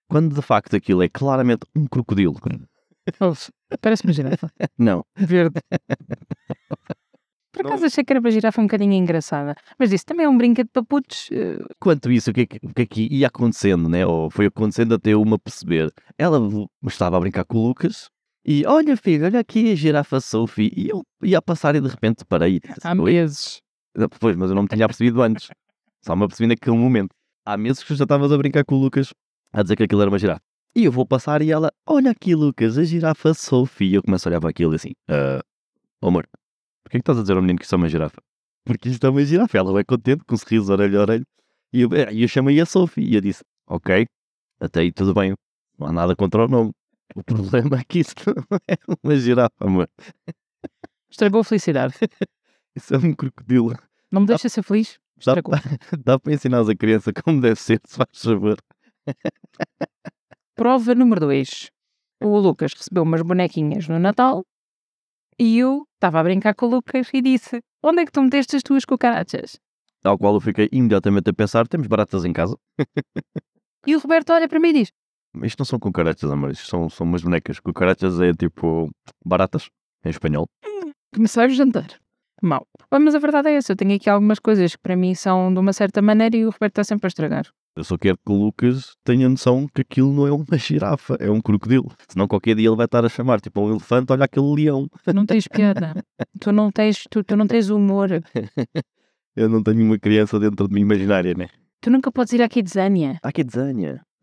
Quando 0.09 0.35
de 0.35 0.43
facto 0.43 0.77
aquilo 0.77 1.03
é 1.03 1.09
claramente 1.09 1.67
um 1.75 1.87
crocodilo. 1.87 2.37
Ouve, 3.21 3.41
Parece 3.81 4.05
uma 4.05 4.13
girafa. 4.13 4.49
Não. 4.79 5.05
Verde. 5.17 5.61
Por 7.53 7.67
acaso 7.67 7.87
achei 7.87 8.05
que 8.05 8.13
era 8.13 8.21
uma 8.21 8.31
girafa 8.31 8.61
um 8.61 8.67
bocadinho 8.67 8.93
engraçada. 8.93 9.55
Mas 9.79 9.91
isso 9.91 10.05
também 10.05 10.27
é 10.27 10.29
um 10.29 10.37
brinquedo 10.37 10.69
para 10.71 10.85
putos. 10.85 11.31
eh, 11.33 11.57
Quanto 11.81 12.13
isso, 12.13 12.31
o 12.31 12.35
que, 12.35 12.43
é 12.43 12.47
que, 12.47 12.59
o 12.63 12.75
que 12.75 12.83
é 12.83 12.87
que 12.87 13.09
ia 13.11 13.29
acontecendo, 13.29 13.89
né? 13.89 14.05
Ou 14.05 14.29
foi 14.31 14.47
acontecendo 14.47 14.95
até 14.95 15.15
eu 15.15 15.23
uma 15.23 15.39
perceber. 15.39 15.91
Ela 16.19 16.39
estava 16.87 17.17
a 17.17 17.21
brincar 17.21 17.47
com 17.47 17.57
o 17.57 17.69
Lucas 17.69 18.11
e 18.49 18.65
olha, 18.65 18.97
filho, 18.97 19.25
olha 19.25 19.41
aqui 19.41 19.73
a 19.73 19.75
girafa 19.75 20.21
Sophie. 20.21 20.73
E 20.77 20.89
eu 20.89 21.03
ia 21.21 21.43
passar 21.43 21.75
e 21.75 21.81
de 21.81 21.89
repente 21.89 22.25
parei. 22.25 22.61
Há 22.85 22.93
Oi? 22.93 23.13
meses. 23.13 23.61
Pois, 24.21 24.37
mas 24.37 24.51
eu 24.51 24.55
não 24.55 24.63
me 24.63 24.69
tinha 24.69 24.87
percebido 24.87 25.21
antes. 25.21 25.51
Só 26.01 26.15
me 26.15 26.25
apercebi 26.25 26.47
naquele 26.47 26.77
momento. 26.77 27.11
Há 27.45 27.57
meses 27.57 27.83
que 27.83 27.93
já 27.93 28.05
estavas 28.05 28.31
a 28.31 28.39
brincar 28.39 28.65
com 28.65 28.77
o 28.77 28.79
Lucas 28.79 29.13
a 29.53 29.63
dizer 29.63 29.75
que 29.75 29.83
aquilo 29.83 30.01
era 30.01 30.11
uma 30.11 30.19
girafa. 30.19 30.43
E 30.77 30.85
eu 30.85 30.93
vou 30.93 31.05
passar 31.05 31.43
e 31.43 31.51
ela, 31.51 31.73
olha 31.85 32.13
aqui, 32.13 32.37
Lucas, 32.37 32.79
a 32.79 32.85
girafa 32.85 33.35
Sophie. 33.35 33.89
E 33.89 33.95
eu 33.95 34.03
começo 34.03 34.29
a 34.29 34.31
olhar 34.31 34.41
para 34.41 34.51
aquilo 34.51 34.75
e 34.75 34.77
assim, 34.77 34.93
ah, 35.09 35.41
oh, 36.01 36.07
amor, 36.07 36.29
porquê 36.85 36.99
que 36.99 37.03
estás 37.03 37.19
a 37.19 37.23
dizer 37.23 37.35
ao 37.35 37.43
menino 37.43 37.59
que 37.59 37.65
isso 37.65 37.75
é 37.75 37.79
uma 37.79 37.89
girafa? 37.89 38.23
Porque 38.65 38.91
isto 38.91 39.05
é 39.05 39.11
uma 39.11 39.25
girafa. 39.25 39.59
Ela 39.59 39.81
é 39.81 39.83
contente, 39.83 40.23
com 40.25 40.37
um 40.37 40.39
sorriso 40.39 40.71
orelha 40.71 40.99
a 40.99 41.03
orelha. 41.03 41.27
E 41.73 41.81
eu, 41.81 41.89
e 42.13 42.23
eu 42.23 42.29
chamei 42.29 42.61
a 42.61 42.67
Sophie. 42.67 43.11
E 43.11 43.17
eu 43.17 43.21
disse, 43.21 43.43
ok, 43.67 44.07
até 44.61 44.81
aí 44.81 44.93
tudo 44.93 45.15
bem, 45.15 45.35
não 45.77 45.89
há 45.89 45.93
nada 45.93 46.15
contra 46.15 46.45
o 46.45 46.49
nome. 46.49 46.73
O 47.15 47.23
problema 47.23 47.79
é 47.79 47.85
que 47.85 48.01
isso 48.01 48.15
não 48.51 48.59
é 48.69 48.77
uma 49.03 49.17
girafa, 49.17 49.55
amor. 49.61 49.89
Estragou 51.11 51.41
a 51.41 51.45
felicidade. 51.45 51.95
Isso 52.75 52.95
é 52.95 52.99
um 52.99 53.15
crocodilo. 53.15 53.75
Não 54.13 54.21
me 54.21 54.27
deixa 54.27 54.51
ser 54.51 54.63
feliz? 54.63 54.99
Dá, 55.25 55.33
Estragou. 55.33 55.55
dá 56.05 56.19
para 56.19 56.35
ensinar 56.35 56.61
a 56.61 56.77
criança 56.77 57.11
como 57.11 57.41
deve 57.41 57.59
ser, 57.59 57.81
se 57.87 57.97
faz 57.97 58.23
favor. 58.23 58.59
Prova 60.55 60.95
número 60.95 61.21
2. 61.21 61.71
O 62.23 62.39
Lucas 62.39 62.75
recebeu 62.75 63.03
umas 63.03 63.23
bonequinhas 63.23 63.89
no 63.89 63.99
Natal 63.99 64.45
e 65.39 65.59
eu 65.59 65.87
estava 65.95 66.21
a 66.21 66.23
brincar 66.23 66.55
com 66.55 66.67
o 66.67 66.71
Lucas 66.71 67.09
e 67.15 67.23
disse: 67.23 67.63
Onde 67.83 68.03
é 68.03 68.05
que 68.05 68.13
tu 68.13 68.23
meteste 68.23 68.57
as 68.57 68.63
tuas 68.63 68.85
cucarachas? 68.85 69.59
Ao 70.05 70.19
qual 70.19 70.35
eu 70.35 70.41
fiquei 70.41 70.69
imediatamente 70.71 71.31
a 71.31 71.33
pensar: 71.33 71.67
temos 71.67 71.87
baratas 71.87 72.25
em 72.25 72.33
casa? 72.33 72.57
E 73.87 73.95
o 73.95 73.99
Roberto 73.99 74.33
olha 74.33 74.49
para 74.49 74.61
mim 74.61 74.69
e 74.69 74.73
diz: 74.73 74.93
Isto 75.43 75.61
não 75.61 75.65
são 75.65 75.79
cucarachas, 75.79 76.31
amor, 76.31 76.51
isto 76.51 76.67
são, 76.67 76.89
são 76.89 77.07
umas 77.07 77.23
bonecas. 77.23 77.61
Cucarachas 77.61 78.21
é 78.21 78.33
tipo 78.33 78.91
baratas, 79.25 79.69
em 80.05 80.11
espanhol. 80.11 80.47
Começar 81.15 81.49
o 81.49 81.53
jantar. 81.53 81.89
Ah, 82.91 82.99
Mas 82.99 83.15
a 83.15 83.19
verdade 83.19 83.49
é 83.49 83.55
essa, 83.55 83.73
eu 83.73 83.77
tenho 83.77 83.95
aqui 83.95 84.11
algumas 84.11 84.39
coisas 84.39 84.77
que 84.77 84.83
para 84.83 84.95
mim 84.97 85.15
são 85.15 85.53
de 85.53 85.59
uma 85.59 85.73
certa 85.73 86.03
maneira 86.03 86.37
e 86.37 86.45
o 86.45 86.51
Roberto 86.51 86.73
está 86.73 86.85
sempre 86.85 87.07
a 87.07 87.09
estragar. 87.09 87.47
Eu 87.77 87.85
só 87.85 87.99
quero 87.99 88.17
que 88.17 88.33
o 88.33 88.35
Lucas 88.35 88.93
tenha 89.05 89.29
noção 89.29 89.67
que 89.75 89.83
aquilo 89.83 90.13
não 90.13 90.27
é 90.27 90.33
uma 90.33 90.57
girafa, 90.57 91.17
é 91.21 91.31
um 91.31 91.41
crocodilo. 91.43 91.91
Senão 92.09 92.27
qualquer 92.27 92.55
dia 92.55 92.69
ele 92.69 92.77
vai 92.77 92.87
estar 92.87 93.05
a 93.05 93.09
chamar, 93.09 93.41
tipo, 93.41 93.61
um 93.61 93.71
elefante, 93.71 94.13
olha 94.13 94.25
aquele 94.25 94.55
leão. 94.55 94.89
Tu 95.05 95.13
não 95.13 95.27
tens 95.27 95.47
piada. 95.47 95.95
tu, 96.41 96.53
não 96.53 96.71
tens, 96.71 97.05
tu, 97.11 97.23
tu 97.23 97.37
não 97.37 97.47
tens 97.47 97.69
humor. 97.69 98.09
Eu 99.37 99.51
não 99.51 99.63
tenho 99.63 99.85
uma 99.85 99.99
criança 99.99 100.41
dentro 100.41 100.67
de 100.67 100.73
mim 100.75 100.81
imaginária, 100.81 101.35
né? 101.35 101.49
Tu 101.83 101.91
nunca 101.91 102.11
podes 102.11 102.33
ir 102.33 102.41
à 102.41 102.49
Kidzania. 102.49 103.19
Ah, 103.23 103.31
que 103.31 103.45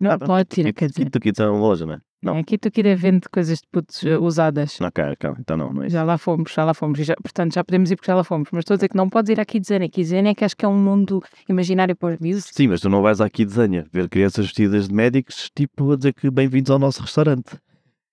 desenha. 0.03 0.17
Não 0.17 0.25
Ah, 0.25 0.27
podes 0.27 0.57
ir 0.57 0.67
à 0.67 0.73
Kidzania. 0.73 1.09
Tipo, 1.09 1.17
aqui 1.29 1.41
é 1.41 1.49
uma 1.49 1.59
loja, 1.59 1.85
né? 1.85 1.99
Não. 2.21 2.37
É 2.37 2.39
aqui 2.39 2.57
tu 2.57 2.71
queira 2.71 2.95
vende 2.95 3.27
coisas 3.29 3.57
de 3.59 3.67
putos 3.69 4.01
eh, 4.05 4.17
usadas. 4.17 4.79
Não, 4.79 4.89
cara, 4.91 5.15
calma, 5.17 5.37
então 5.41 5.57
não, 5.57 5.73
não 5.73 5.83
é 5.83 5.87
isso. 5.87 5.93
Já 5.93 6.03
lá 6.03 6.17
fomos, 6.17 6.51
já 6.53 6.63
lá 6.63 6.73
fomos. 6.73 6.99
Já- 6.99 7.15
portanto, 7.15 7.53
já 7.53 7.63
podemos 7.63 7.91
ir 7.91 7.95
porque 7.97 8.09
já 8.09 8.15
lá 8.15 8.23
fomos. 8.23 8.47
Mas 8.51 8.61
estou 8.61 8.75
a 8.75 8.77
dizer 8.77 8.87
que 8.89 8.95
não 8.95 9.09
podes 9.09 9.29
ir 9.29 9.39
à 9.41 9.45
Kidzania. 9.45 9.89
Kidzania 9.89 10.31
é 10.31 10.35
que 10.35 10.45
acho 10.45 10.55
que 10.55 10.63
é 10.63 10.67
um 10.67 10.77
mundo 10.77 11.21
imaginário 11.49 11.95
para 11.95 12.13
os 12.15 12.19
miúdos. 12.19 12.45
Sim, 12.51 12.67
mas 12.69 12.79
tu 12.79 12.87
não 12.89 13.01
vais 13.01 13.19
aqui 13.19 13.43
desenha 13.43 13.85
ver 13.91 14.07
crianças 14.07 14.45
vestidas 14.45 14.87
de 14.87 14.93
médicos, 14.93 15.49
tipo, 15.53 15.91
a 15.91 15.97
dizer 15.97 16.13
que 16.13 16.31
bem-vindos 16.31 16.71
ao 16.71 16.79
nosso 16.79 17.01
restaurante. 17.01 17.57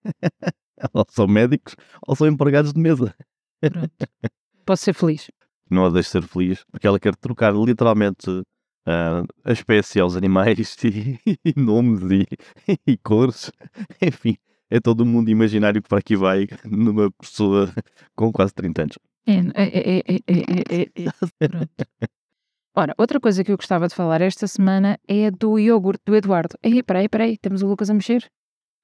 ou 0.92 1.04
são 1.10 1.26
médicos 1.28 1.76
ou 2.06 2.16
são 2.16 2.26
empregados 2.26 2.72
de 2.72 2.80
mesa. 2.80 3.14
Posso 4.64 4.84
ser 4.84 4.94
feliz. 4.94 5.30
Não 5.70 5.86
a 5.86 5.90
deixe 5.90 6.08
ser 6.10 6.22
feliz, 6.22 6.64
porque 6.70 6.86
ela 6.86 6.98
quer 6.98 7.14
trocar 7.14 7.54
literalmente 7.54 8.42
ah, 8.86 9.22
a 9.44 9.52
espécie 9.52 10.00
aos 10.00 10.16
animais 10.16 10.76
e, 10.84 11.18
e 11.44 11.54
nomes 11.56 12.00
e, 12.10 12.26
e 12.86 12.96
cores. 12.96 13.52
Enfim, 14.00 14.36
é 14.70 14.80
todo 14.80 15.02
o 15.02 15.06
mundo 15.06 15.30
imaginário 15.30 15.82
que 15.82 15.88
para 15.88 15.98
aqui 15.98 16.16
vai 16.16 16.46
numa 16.64 17.10
pessoa 17.12 17.72
com 18.14 18.32
quase 18.32 18.54
30 18.54 18.82
anos. 18.82 18.98
É, 19.26 19.34
é, 19.34 19.64
é, 19.64 19.98
é, 19.98 20.14
é, 20.26 20.80
é, 20.80 21.04
é. 21.04 21.48
Pronto. 21.48 21.86
Ora, 22.74 22.94
outra 22.96 23.20
coisa 23.20 23.42
que 23.42 23.50
eu 23.50 23.56
gostava 23.56 23.88
de 23.88 23.94
falar 23.94 24.20
esta 24.20 24.46
semana 24.46 24.98
é 25.06 25.30
do 25.30 25.58
iogurte 25.58 26.02
do 26.06 26.14
Eduardo. 26.14 26.56
Ei, 26.62 26.82
peraí, 26.82 27.08
peraí, 27.08 27.36
temos 27.36 27.62
o 27.62 27.66
Lucas 27.66 27.90
a 27.90 27.94
mexer? 27.94 28.30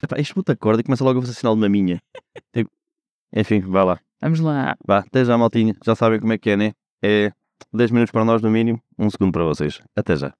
Epá, 0.03 0.19
isto 0.19 0.35
puta 0.35 0.53
acorda 0.53 0.81
e 0.81 0.83
começa 0.83 1.03
logo 1.03 1.19
a 1.19 1.21
fazer 1.21 1.33
sinal 1.33 1.55
de 1.55 1.61
maminha. 1.61 2.01
Tipo, 2.53 2.69
Enfim, 3.33 3.61
vá 3.61 3.83
lá. 3.83 3.99
Vamos 4.21 4.39
lá. 4.39 4.75
Vá, 4.85 4.99
até 4.99 5.23
já, 5.23 5.37
maltinha. 5.37 5.73
Já 5.83 5.95
sabem 5.95 6.19
como 6.19 6.33
é 6.33 6.37
que 6.37 6.51
é, 6.51 6.57
né? 6.57 6.73
É 7.01 7.31
10 7.73 7.91
minutos 7.91 8.11
para 8.11 8.23
nós 8.25 8.41
no 8.41 8.49
mínimo, 8.49 8.81
um 8.97 9.09
segundo 9.09 9.31
para 9.31 9.43
vocês. 9.43 9.81
Até 9.95 10.15
já. 10.15 10.33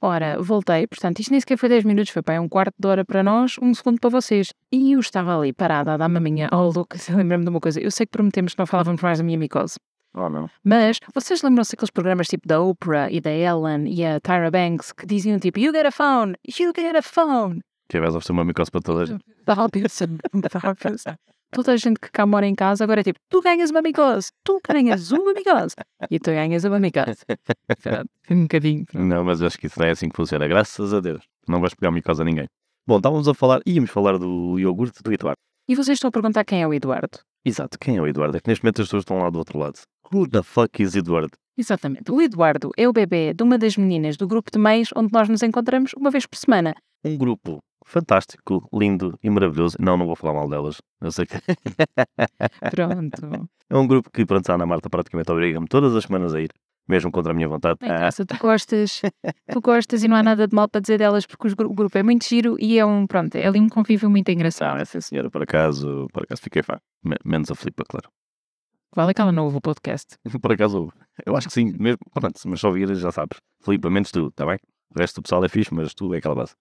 Ora, 0.00 0.40
voltei, 0.42 0.86
portanto, 0.88 1.20
isto 1.20 1.30
nem 1.30 1.38
sequer 1.40 1.56
foi 1.56 1.68
10 1.68 1.84
minutos, 1.84 2.10
foi 2.12 2.22
para 2.22 2.40
um 2.40 2.48
quarto 2.48 2.74
de 2.76 2.88
hora 2.88 3.04
para 3.04 3.22
nós, 3.22 3.56
um 3.62 3.72
segundo 3.72 4.00
para 4.00 4.10
vocês. 4.10 4.52
E 4.72 4.92
eu 4.92 5.00
estava 5.00 5.38
ali 5.38 5.52
parada 5.52 5.94
a 5.94 5.96
dar 5.96 6.08
maminha 6.08 6.48
ao 6.50 6.70
Lucas, 6.70 7.06
eu 7.10 7.16
lembrei-me 7.16 7.44
de 7.44 7.50
uma 7.50 7.60
coisa. 7.60 7.80
Eu 7.80 7.90
sei 7.90 8.06
que 8.06 8.10
prometemos 8.10 8.54
que 8.54 8.58
não 8.58 8.66
falávamos 8.66 9.00
mais 9.00 9.18
da 9.18 9.24
minha 9.24 9.38
micose, 9.38 9.76
Oh, 10.14 10.28
não. 10.28 10.50
mas 10.62 10.98
vocês 11.14 11.40
lembram-se 11.42 11.72
daqueles 11.72 11.90
programas 11.90 12.28
tipo 12.28 12.46
da 12.46 12.60
Oprah 12.60 13.10
e 13.10 13.18
da 13.18 13.30
Ellen 13.30 13.88
e 13.88 14.04
a 14.04 14.20
Tyra 14.20 14.50
Banks 14.50 14.92
que 14.92 15.06
diziam 15.06 15.38
tipo, 15.38 15.58
you 15.58 15.72
get 15.72 15.86
a 15.86 15.90
phone, 15.90 16.34
you 16.46 16.70
get 16.76 16.94
a 16.96 17.00
phone. 17.00 17.60
Que 17.88 17.98
vais 18.00 18.14
oferecer 18.14 18.32
uma 18.32 18.44
micose 18.44 18.70
para 18.70 18.82
toda 18.82 19.02
a 19.02 19.06
gente. 19.06 19.24
Estava 19.38 19.64
a 19.64 19.68
pensar, 19.70 20.08
estava 20.34 20.70
a 20.70 20.74
pensar. 20.74 21.16
Toda 21.52 21.72
a 21.72 21.76
gente 21.76 22.00
que 22.00 22.10
cá 22.10 22.24
mora 22.24 22.46
em 22.46 22.54
casa 22.54 22.82
agora 22.82 23.00
é 23.00 23.04
tipo, 23.04 23.18
tu 23.28 23.42
ganhas 23.42 23.70
uma 23.70 23.82
micose, 23.82 24.30
tu 24.42 24.58
ganhas 24.66 25.12
uma 25.12 25.34
micose 25.34 25.74
e 26.10 26.18
tu 26.18 26.30
ganhas 26.30 26.64
uma 26.64 26.78
micose. 26.78 27.18
Um 28.30 28.42
bocadinho. 28.42 28.86
Não, 28.94 29.22
mas 29.22 29.42
acho 29.42 29.58
que 29.58 29.66
isso 29.66 29.78
não 29.78 29.86
é 29.86 29.90
assim 29.90 30.08
que 30.08 30.16
funciona. 30.16 30.48
Graças 30.48 30.94
a 30.94 31.00
Deus. 31.00 31.22
Não 31.46 31.60
vais 31.60 31.74
pegar 31.74 31.90
micose 31.90 32.22
a 32.22 32.24
ninguém. 32.24 32.46
Bom, 32.86 32.96
estávamos 32.96 33.28
a 33.28 33.34
falar, 33.34 33.60
íamos 33.66 33.90
falar 33.90 34.16
do 34.16 34.58
iogurte 34.58 35.02
do 35.02 35.12
Eduardo. 35.12 35.36
E 35.68 35.74
vocês 35.74 35.96
estão 35.96 36.08
a 36.08 36.12
perguntar 36.12 36.44
quem 36.44 36.62
é 36.62 36.66
o 36.66 36.72
Eduardo? 36.72 37.18
Exato, 37.44 37.78
quem 37.78 37.96
é 37.96 38.00
o 38.00 38.06
Eduardo? 38.06 38.36
É 38.36 38.40
que 38.40 38.48
neste 38.48 38.64
momento 38.64 38.80
as 38.80 38.88
pessoas 38.88 39.02
estão 39.02 39.18
lá 39.18 39.28
do 39.28 39.38
outro 39.38 39.58
lado. 39.58 39.78
Who 40.12 40.28
the 40.28 40.42
fuck 40.42 40.82
is 40.82 40.94
Eduardo? 40.94 41.32
Exatamente. 41.56 42.10
O 42.10 42.20
Eduardo 42.20 42.70
é 42.76 42.88
o 42.88 42.92
bebê 42.92 43.34
de 43.34 43.42
uma 43.42 43.58
das 43.58 43.76
meninas 43.76 44.16
do 44.16 44.26
grupo 44.26 44.50
de 44.50 44.58
mães 44.58 44.88
onde 44.96 45.12
nós 45.12 45.28
nos 45.28 45.42
encontramos 45.42 45.92
uma 45.94 46.10
vez 46.10 46.24
por 46.24 46.36
semana. 46.36 46.74
Um 47.04 47.16
grupo 47.16 47.58
fantástico, 47.86 48.68
lindo 48.72 49.18
e 49.22 49.30
maravilhoso. 49.30 49.76
Não, 49.80 49.96
não 49.96 50.06
vou 50.06 50.16
falar 50.16 50.34
mal 50.34 50.48
delas. 50.48 50.80
Eu 51.00 51.10
sei 51.12 51.26
que 51.26 51.34
Pronto. 52.70 53.48
é 53.70 53.76
um 53.76 53.86
grupo 53.86 54.10
que, 54.10 54.24
pronto, 54.26 54.48
a 54.50 54.54
Ana 54.54 54.66
Marta 54.66 54.88
praticamente 54.90 55.30
obriga-me 55.30 55.66
todas 55.66 55.94
as 55.94 56.04
semanas 56.04 56.34
a 56.34 56.40
ir, 56.40 56.50
mesmo 56.88 57.10
contra 57.10 57.32
a 57.32 57.34
minha 57.34 57.48
vontade. 57.48 57.78
Em 57.82 57.90
Ah, 57.90 57.98
casa, 58.00 58.24
tu 58.26 58.36
gostas, 58.38 59.02
tu 59.50 59.60
gostas 59.60 60.02
e 60.02 60.08
não 60.08 60.16
há 60.16 60.22
nada 60.22 60.46
de 60.46 60.54
mal 60.54 60.68
para 60.68 60.80
dizer 60.80 60.98
delas 60.98 61.26
porque 61.26 61.48
o 61.48 61.74
grupo 61.74 61.96
é 61.98 62.02
muito 62.02 62.26
giro 62.26 62.56
e 62.58 62.78
é 62.78 62.84
um, 62.86 63.06
pronto, 63.06 63.34
é 63.36 63.46
ali 63.46 63.60
um 63.60 63.68
convívio 63.68 64.10
muito 64.10 64.28
engraçado. 64.30 64.80
é 64.80 64.84
sim, 64.84 65.00
senhora, 65.00 65.30
por 65.30 65.42
acaso, 65.42 66.06
por 66.12 66.24
acaso 66.24 66.42
fiquei 66.42 66.62
fã. 66.62 66.78
Me- 67.04 67.16
menos 67.24 67.50
a 67.50 67.54
Filipa, 67.54 67.84
claro. 67.88 68.08
Vale 68.94 69.14
que 69.14 69.22
ela 69.22 69.32
não 69.32 69.44
ouve 69.44 69.56
o 69.56 69.60
podcast. 69.62 70.18
Por 70.42 70.52
acaso, 70.52 70.92
eu 71.24 71.34
acho 71.34 71.48
que 71.48 71.54
sim, 71.54 71.72
mesmo, 71.80 71.96
pronto, 72.12 72.38
mas 72.44 72.60
só 72.60 72.68
ouvir 72.68 72.94
já 72.94 73.10
sabes. 73.10 73.38
Filipa, 73.64 73.88
menos 73.88 74.10
tu, 74.10 74.30
tá 74.32 74.44
bem? 74.44 74.58
O 74.94 74.98
resto 74.98 75.14
do 75.14 75.22
pessoal 75.22 75.42
é 75.42 75.48
fixe, 75.48 75.72
mas 75.72 75.94
tu 75.94 76.12
é 76.12 76.18
aquela 76.18 76.34
base. 76.34 76.54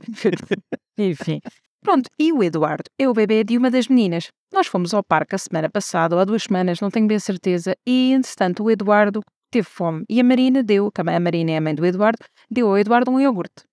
Enfim. 0.98 1.40
Pronto, 1.82 2.10
e 2.18 2.32
o 2.32 2.42
Eduardo 2.42 2.84
é 2.98 3.08
o 3.08 3.14
bebê 3.14 3.42
de 3.42 3.56
uma 3.56 3.70
das 3.70 3.88
meninas. 3.88 4.28
Nós 4.52 4.66
fomos 4.66 4.92
ao 4.92 5.02
parque 5.02 5.34
a 5.34 5.38
semana 5.38 5.70
passada, 5.70 6.14
ou 6.14 6.20
há 6.20 6.24
duas 6.24 6.42
semanas, 6.42 6.80
não 6.80 6.90
tenho 6.90 7.06
bem 7.06 7.18
certeza, 7.18 7.74
e 7.86 8.12
entretanto 8.12 8.62
o 8.62 8.70
Eduardo 8.70 9.22
teve 9.50 9.66
fome. 9.66 10.04
E 10.08 10.20
a 10.20 10.24
Marina 10.24 10.62
deu, 10.62 10.90
a 10.94 11.20
Marina 11.20 11.52
é 11.52 11.56
a 11.56 11.60
mãe 11.60 11.74
do 11.74 11.86
Eduardo, 11.86 12.24
deu 12.50 12.68
ao 12.68 12.78
Eduardo 12.78 13.10
um 13.10 13.20
iogurte. 13.20 13.64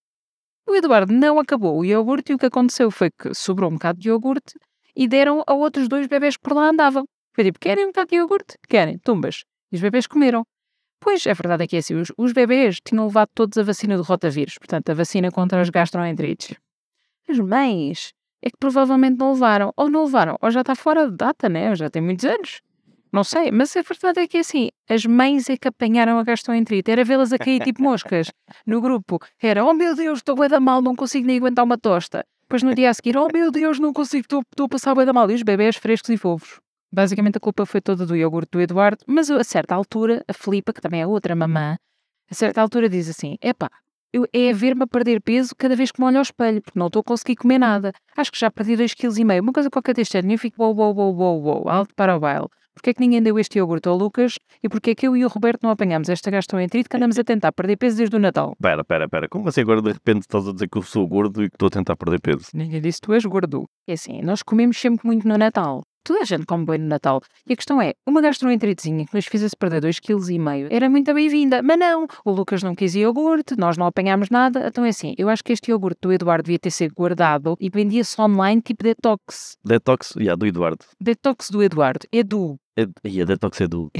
O 0.70 0.76
Eduardo 0.76 1.14
não 1.14 1.40
acabou 1.40 1.80
o 1.80 1.86
iogurte 1.86 2.32
e 2.32 2.36
o 2.36 2.38
que 2.38 2.46
aconteceu 2.46 2.92
foi 2.92 3.10
que 3.10 3.34
sobrou 3.34 3.70
um 3.70 3.74
bocado 3.74 4.00
de 4.00 4.10
iogurte 4.10 4.54
e 4.96 5.08
deram 5.08 5.44
a 5.48 5.54
outros 5.54 5.88
dois 5.88 6.08
bebés 6.08 6.36
que 6.36 6.44
por 6.44 6.54
lá 6.54 6.70
andavam. 6.70 7.06
Foi 7.34 7.44
tipo, 7.44 7.60
querem 7.60 7.86
um 7.86 7.88
bocado 7.88 8.10
de 8.10 8.16
iogurte? 8.16 8.58
Querem, 8.68 8.98
tumbas. 8.98 9.44
E 9.72 9.76
os 9.76 9.82
bebés 9.82 10.08
comeram. 10.08 10.44
Pois, 11.00 11.26
a 11.28 11.34
verdade 11.34 11.64
é 11.64 11.68
que 11.68 11.76
é 11.76 11.80
assim, 11.80 11.96
os, 11.96 12.12
os 12.18 12.34
bebés 12.34 12.80
tinham 12.84 13.06
levado 13.06 13.30
todos 13.34 13.58
a 13.58 13.64
vacina 13.64 13.96
do 13.98 14.04
rotavírus, 14.04 14.58
portanto, 14.58 14.90
a 14.90 14.94
vacina 14.94 15.32
contra 15.32 15.62
as 15.62 15.70
gastroenterites. 15.70 16.56
As 17.30 17.40
mães 17.40 18.14
é 18.42 18.50
que 18.50 18.58
provavelmente 18.60 19.18
não 19.18 19.34
levaram, 19.34 19.72
ou 19.76 19.90
não 19.90 20.06
levaram, 20.06 20.38
ou 20.42 20.50
já 20.52 20.62
está 20.62 20.76
fora 20.76 21.10
de 21.10 21.16
data, 21.16 21.48
né? 21.50 21.70
Ou 21.70 21.76
já 21.76 21.90
tem 21.90 22.02
muitos 22.02 22.26
anos. 22.26 22.62
Não 23.12 23.24
sei, 23.24 23.52
mas 23.52 23.76
a 23.78 23.82
verdade 23.82 24.20
é 24.20 24.28
que 24.28 24.38
é 24.38 24.40
assim, 24.42 24.70
as 24.90 25.06
mães 25.06 25.50
é 25.50 25.56
que 25.58 25.68
apanharam 25.68 26.20
a 26.20 26.24
gastroenterite, 26.24 26.92
era 26.92 27.04
vê-las 27.06 27.32
a 27.32 27.38
cair 27.38 27.60
tipo 27.64 27.82
moscas 27.82 28.32
no 28.66 28.82
grupo. 28.82 29.20
Era, 29.42 29.64
oh 29.66 29.74
meu 29.74 29.96
Deus, 29.96 30.20
estou 30.20 30.36
bué 30.36 30.50
da 30.50 30.60
mal, 30.60 30.82
não 30.82 30.96
consigo 30.96 31.26
nem 31.26 31.38
aguentar 31.38 31.64
uma 31.64 31.78
tosta. 31.78 32.26
Depois 32.44 32.64
no 32.64 32.74
dia 32.76 32.90
a 32.90 32.94
seguir, 32.94 33.18
oh 33.18 33.28
meu 33.34 33.52
Deus, 33.52 33.80
não 33.80 33.94
consigo, 33.94 34.22
estou- 34.22 34.42
estou 34.52 34.66
a 34.66 34.70
passar 34.70 34.94
bué 34.96 35.06
da 35.06 35.14
mal. 35.14 35.30
E 35.32 35.34
os 35.36 35.44
bebés 35.44 35.76
frescos 35.78 36.10
e 36.10 36.18
fofos. 36.18 36.60
Basicamente 36.92 37.38
a 37.38 37.40
culpa 37.40 37.66
foi 37.66 37.82
toda 37.82 38.06
do 38.06 38.16
iogurte 38.16 38.52
do 38.52 38.62
Eduardo, 38.62 39.04
mas 39.08 39.30
a 39.30 39.44
certa 39.44 39.76
altura, 39.76 40.24
a 40.28 40.34
Filipa, 40.34 40.72
que 40.72 40.82
também 40.82 41.02
é 41.02 41.08
outra 41.08 41.36
mamã, 41.36 41.78
a 42.30 42.34
certa 42.34 42.62
altura 42.62 42.90
diz 42.90 43.10
assim, 43.10 43.38
epá, 43.42 43.70
eu, 44.12 44.26
é 44.34 44.54
ver-me 44.54 44.84
a 44.84 44.88
perder 44.88 45.22
peso 45.22 45.54
cada 45.56 45.76
vez 45.76 45.92
que 45.92 46.00
me 46.00 46.08
olho 46.08 46.18
ao 46.18 46.22
espelho, 46.22 46.62
porque 46.62 46.80
não 46.80 46.88
estou 46.88 47.02
a 47.02 47.04
conseguir 47.04 47.36
comer 47.36 47.60
nada. 47.60 47.92
Acho 48.16 48.32
que 48.32 48.40
já 48.40 48.50
perdi 48.50 48.76
2,5 48.76 48.96
kg, 48.96 49.42
uma 49.42 49.54
coisa 49.54 49.70
qualquer 49.70 49.94
deste 49.94 50.18
ano, 50.18 50.30
e 50.32 50.34
eu 50.34 50.40
fico, 50.40 50.64
uou, 50.64 50.76
uou, 50.76 50.96
uou, 50.96 51.16
uou, 51.16 51.44
uou, 51.44 51.70
alto 51.70 51.94
para 51.94 52.16
o 52.16 52.20
baile. 52.20 52.48
Porquê 52.74 52.92
é 52.92 52.94
que 52.94 53.00
ninguém 53.00 53.24
deu 53.24 53.40
este 53.40 53.58
iogurte 53.58 53.88
ao 53.90 53.98
Lucas 53.98 54.38
e 54.62 54.70
porquê 54.70 54.92
é 54.92 54.96
que 54.96 55.08
eu 55.08 55.18
e 55.18 55.26
o 55.26 55.28
Roberto 55.28 55.64
não 55.64 55.72
apanhamos 55.72 56.10
esta 56.10 56.30
gastroenterite 56.30 56.88
que 56.88 56.96
andamos 56.96 57.18
a 57.18 57.24
tentar 57.24 57.52
perder 57.52 57.76
peso 57.76 57.98
desde 57.98 58.16
o 58.16 58.20
Natal? 58.20 58.56
Pera, 58.62 58.84
pera, 58.84 59.10
pera. 59.10 59.28
Como 59.28 59.50
assim 59.50 59.62
agora 59.62 59.82
de 59.82 59.92
repente 59.92 60.22
estás 60.22 60.48
a 60.48 60.54
dizer 60.54 60.70
que 60.70 60.78
eu 60.78 60.84
sou 60.84 61.08
gordo 61.08 61.44
e 61.44 61.50
que 61.50 61.56
estou 61.56 61.68
a 61.68 61.70
tentar 61.72 61.96
perder 61.96 62.22
peso? 62.22 62.46
Ninguém 62.54 62.80
disse 62.80 63.02
que 63.02 63.08
tu 63.08 63.14
és 63.14 63.26
gordo. 63.26 63.68
É 63.88 63.94
assim, 63.94 64.22
nós 64.22 64.44
comemos 64.44 64.78
sempre 64.78 65.08
muito 65.08 65.28
no 65.28 65.40
Natal. 65.40 65.82
Toda 66.08 66.22
a 66.22 66.24
gente 66.24 66.46
come 66.46 66.64
bem 66.64 66.78
no 66.78 66.88
Natal. 66.88 67.22
E 67.46 67.52
a 67.52 67.56
questão 67.58 67.82
é, 67.82 67.94
uma 68.08 68.22
gastroenteritezinha 68.22 69.06
que 69.06 69.14
nos 69.14 69.26
fizesse 69.26 69.58
perder 69.58 69.82
2,5 69.82 70.00
kg 70.00 70.74
era 70.74 70.90
muito 70.90 71.14
bem-vinda. 71.14 71.62
Mas 71.62 71.78
não, 71.78 72.08
o 72.24 72.32
Lucas 72.32 72.64
não 72.64 72.74
quis 72.74 72.96
iogurte, 72.96 73.58
nós 73.58 73.76
não 73.76 73.86
apanhámos 73.86 74.30
nada. 74.30 74.66
Então 74.70 74.86
é 74.86 74.90
assim, 74.90 75.14
eu 75.18 75.28
acho 75.28 75.44
que 75.44 75.52
este 75.52 75.70
iogurte 75.70 76.00
do 76.02 76.14
Eduardo 76.14 76.46
devia 76.46 76.60
ter 76.60 76.72
sido 76.72 76.94
guardado 76.96 77.58
e 77.60 77.70
vendia-se 77.70 78.22
online 78.22 78.62
tipo 78.62 78.86
detox. 78.86 79.58
Detox, 79.66 80.16
e 80.16 80.22
yeah, 80.22 80.38
do 80.38 80.46
Eduardo. 80.46 80.86
Detox 80.98 81.50
do 81.50 81.62
Eduardo. 81.62 82.08
Edu. 82.10 82.58
É, 82.78 82.88
e 83.04 83.22
a 83.22 83.26
Detox 83.26 83.60
é 83.60 83.68
do. 83.68 83.92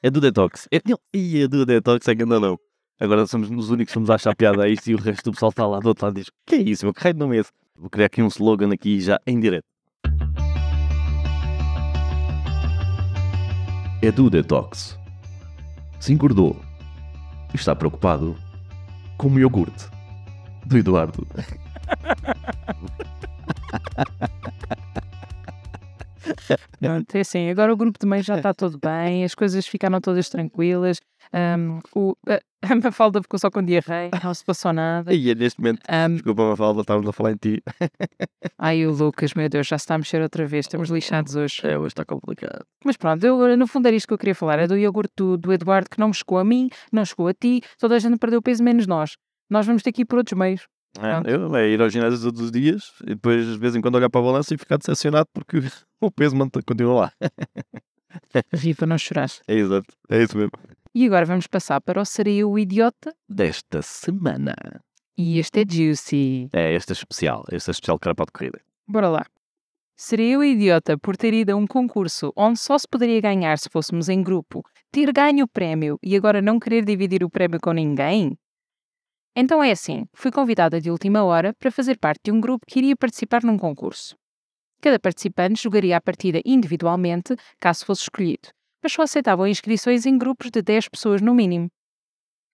É 0.00 0.10
do 0.10 0.20
Detox. 0.20 0.68
É, 0.70 0.80
e 1.12 1.42
a 1.42 1.48
do 1.48 1.66
Detox 1.66 2.06
é 2.06 2.14
que 2.14 2.22
ainda 2.22 2.38
não. 2.38 2.56
Agora 3.00 3.26
somos 3.26 3.50
os 3.50 3.68
únicos 3.68 3.92
que 3.92 3.98
vamos 3.98 4.10
achar 4.10 4.36
piada 4.36 4.62
a 4.62 4.68
isto 4.68 4.88
e 4.88 4.94
o 4.94 4.98
resto 4.98 5.24
do 5.24 5.32
pessoal 5.32 5.50
está 5.50 5.66
lá 5.66 5.80
do 5.80 5.88
outro 5.88 6.06
lado 6.06 6.18
e 6.18 6.20
diz: 6.20 6.30
Que 6.46 6.54
é 6.54 6.58
isso, 6.58 6.86
meu? 6.86 6.94
Que 6.94 7.02
raio 7.02 7.14
de 7.14 7.18
nome 7.18 7.36
é 7.36 7.40
esse? 7.40 7.50
Vou 7.76 7.90
criar 7.90 8.06
aqui 8.06 8.22
um 8.22 8.28
slogan 8.28 8.72
aqui 8.72 9.00
já 9.00 9.18
em 9.26 9.40
direto. 9.40 9.71
Edu 14.02 14.28
Detox. 14.28 14.98
Se 16.00 16.12
engordou. 16.12 16.60
e 17.54 17.56
Está 17.56 17.76
preocupado. 17.76 18.36
Como 19.16 19.38
iogurte. 19.38 19.86
Do 20.66 20.76
Eduardo. 20.76 21.24
Pronto, 26.78 27.14
é 27.14 27.20
assim, 27.20 27.50
agora 27.50 27.72
o 27.72 27.76
grupo 27.76 27.98
de 27.98 28.06
mães 28.06 28.24
já 28.24 28.36
está 28.36 28.52
todo 28.52 28.78
bem, 28.78 29.24
as 29.24 29.34
coisas 29.34 29.66
ficaram 29.66 30.00
todas 30.00 30.28
tranquilas, 30.28 31.00
ahm, 31.32 31.80
o, 31.94 32.14
a, 32.28 32.40
Mafalda 32.82 33.20
ficou 33.22 33.38
só 33.38 33.50
com 33.50 33.62
diarreia, 33.62 34.10
não 34.22 34.32
se 34.32 34.44
passou 34.44 34.72
nada. 34.72 35.12
E 35.12 35.30
é 35.30 35.34
neste 35.34 35.60
momento, 35.60 35.80
Ahm, 35.88 36.14
desculpa, 36.14 36.50
Mafalda, 36.50 36.80
estávamos 36.82 37.08
a 37.08 37.12
falar 37.12 37.32
em 37.32 37.36
ti. 37.36 37.62
ai, 38.58 38.86
o 38.86 38.92
Lucas, 38.92 39.34
meu 39.34 39.48
Deus, 39.48 39.66
já 39.66 39.78
se 39.78 39.82
está 39.82 39.94
a 39.94 39.98
mexer 39.98 40.22
outra 40.22 40.46
vez, 40.46 40.66
estamos 40.66 40.90
lixados 40.90 41.34
hoje. 41.34 41.60
É, 41.64 41.78
hoje 41.78 41.88
está 41.88 42.04
complicado. 42.04 42.64
Mas 42.84 42.96
pronto, 42.96 43.24
eu, 43.24 43.56
no 43.56 43.66
fundo 43.66 43.86
era 43.86 43.96
isto 43.96 44.06
que 44.06 44.14
eu 44.14 44.18
queria 44.18 44.34
falar, 44.34 44.58
é 44.58 44.66
do 44.66 44.76
iogurte 44.76 45.12
do, 45.16 45.36
do 45.36 45.52
Eduardo 45.52 45.90
que 45.90 45.98
não 45.98 46.08
me 46.08 46.14
chegou 46.14 46.38
a 46.38 46.44
mim, 46.44 46.68
não 46.92 47.04
chegou 47.04 47.28
a 47.28 47.34
ti, 47.34 47.60
toda 47.78 47.96
a 47.96 47.98
gente 47.98 48.18
perdeu 48.18 48.40
peso 48.40 48.62
menos 48.62 48.86
nós. 48.86 49.16
Nós 49.50 49.66
vamos 49.66 49.82
ter 49.82 49.92
que 49.92 50.02
ir 50.02 50.04
por 50.04 50.18
outros 50.18 50.38
meios. 50.38 50.66
É, 50.98 51.34
eu 51.34 51.56
é 51.56 51.68
ir 51.68 51.80
ao 51.80 51.88
ginásio 51.88 52.20
todos 52.20 52.40
os 52.40 52.50
dias 52.50 52.92
e 53.02 53.14
depois 53.14 53.46
de 53.46 53.58
vez 53.58 53.74
em 53.74 53.80
quando 53.80 53.94
olhar 53.94 54.10
para 54.10 54.20
a 54.20 54.24
balança 54.24 54.54
e 54.54 54.58
ficar 54.58 54.76
decepcionado 54.76 55.28
porque 55.32 55.58
o 56.00 56.10
peso 56.10 56.36
continua 56.66 56.94
lá. 56.94 57.12
Ri 58.52 58.74
para 58.74 58.86
não 58.86 58.98
chorar. 58.98 59.30
É 59.48 59.54
exato, 59.54 59.94
é 60.10 60.22
isso 60.22 60.36
mesmo. 60.36 60.52
E 60.94 61.06
agora 61.06 61.24
vamos 61.24 61.46
passar 61.46 61.80
para 61.80 62.00
o 62.00 62.04
Seria 62.04 62.46
o 62.46 62.58
Idiota. 62.58 63.14
Desta 63.26 63.80
semana. 63.80 64.54
E 65.16 65.38
este 65.38 65.62
é 65.62 65.64
juicy. 65.68 66.50
É, 66.52 66.74
este 66.74 66.90
é 66.90 66.94
especial, 66.94 67.44
este 67.50 67.70
é 67.70 67.72
especial 67.72 67.98
carapau 67.98 68.26
de 68.26 68.32
corrida. 68.32 68.60
Bora 68.86 69.08
lá. 69.08 69.26
Seria 69.96 70.34
eu 70.34 70.42
idiota 70.42 70.98
por 70.98 71.16
ter 71.16 71.32
ido 71.32 71.52
a 71.52 71.56
um 71.56 71.66
concurso 71.66 72.32
onde 72.36 72.58
só 72.58 72.76
se 72.76 72.88
poderia 72.88 73.20
ganhar 73.20 73.58
se 73.58 73.68
fôssemos 73.70 74.08
em 74.08 74.22
grupo, 74.22 74.64
ter 74.90 75.12
ganho 75.12 75.44
o 75.44 75.48
prémio 75.48 75.98
e 76.02 76.16
agora 76.16 76.42
não 76.42 76.58
querer 76.58 76.84
dividir 76.84 77.22
o 77.22 77.30
prémio 77.30 77.60
com 77.60 77.72
ninguém? 77.72 78.36
Então 79.34 79.62
é 79.62 79.70
assim, 79.70 80.04
fui 80.12 80.30
convidada 80.30 80.78
de 80.80 80.90
última 80.90 81.24
hora 81.24 81.54
para 81.58 81.70
fazer 81.70 81.98
parte 81.98 82.20
de 82.24 82.32
um 82.32 82.40
grupo 82.40 82.66
que 82.66 82.78
iria 82.78 82.94
participar 82.94 83.42
num 83.42 83.56
concurso. 83.56 84.14
Cada 84.82 84.98
participante 84.98 85.62
jogaria 85.62 85.96
a 85.96 86.00
partida 86.00 86.40
individualmente, 86.44 87.34
caso 87.58 87.86
fosse 87.86 88.02
escolhido, 88.02 88.48
mas 88.82 88.92
só 88.92 89.02
aceitavam 89.02 89.46
inscrições 89.46 90.04
em 90.04 90.18
grupos 90.18 90.50
de 90.50 90.60
10 90.60 90.88
pessoas 90.88 91.22
no 91.22 91.34
mínimo. 91.34 91.68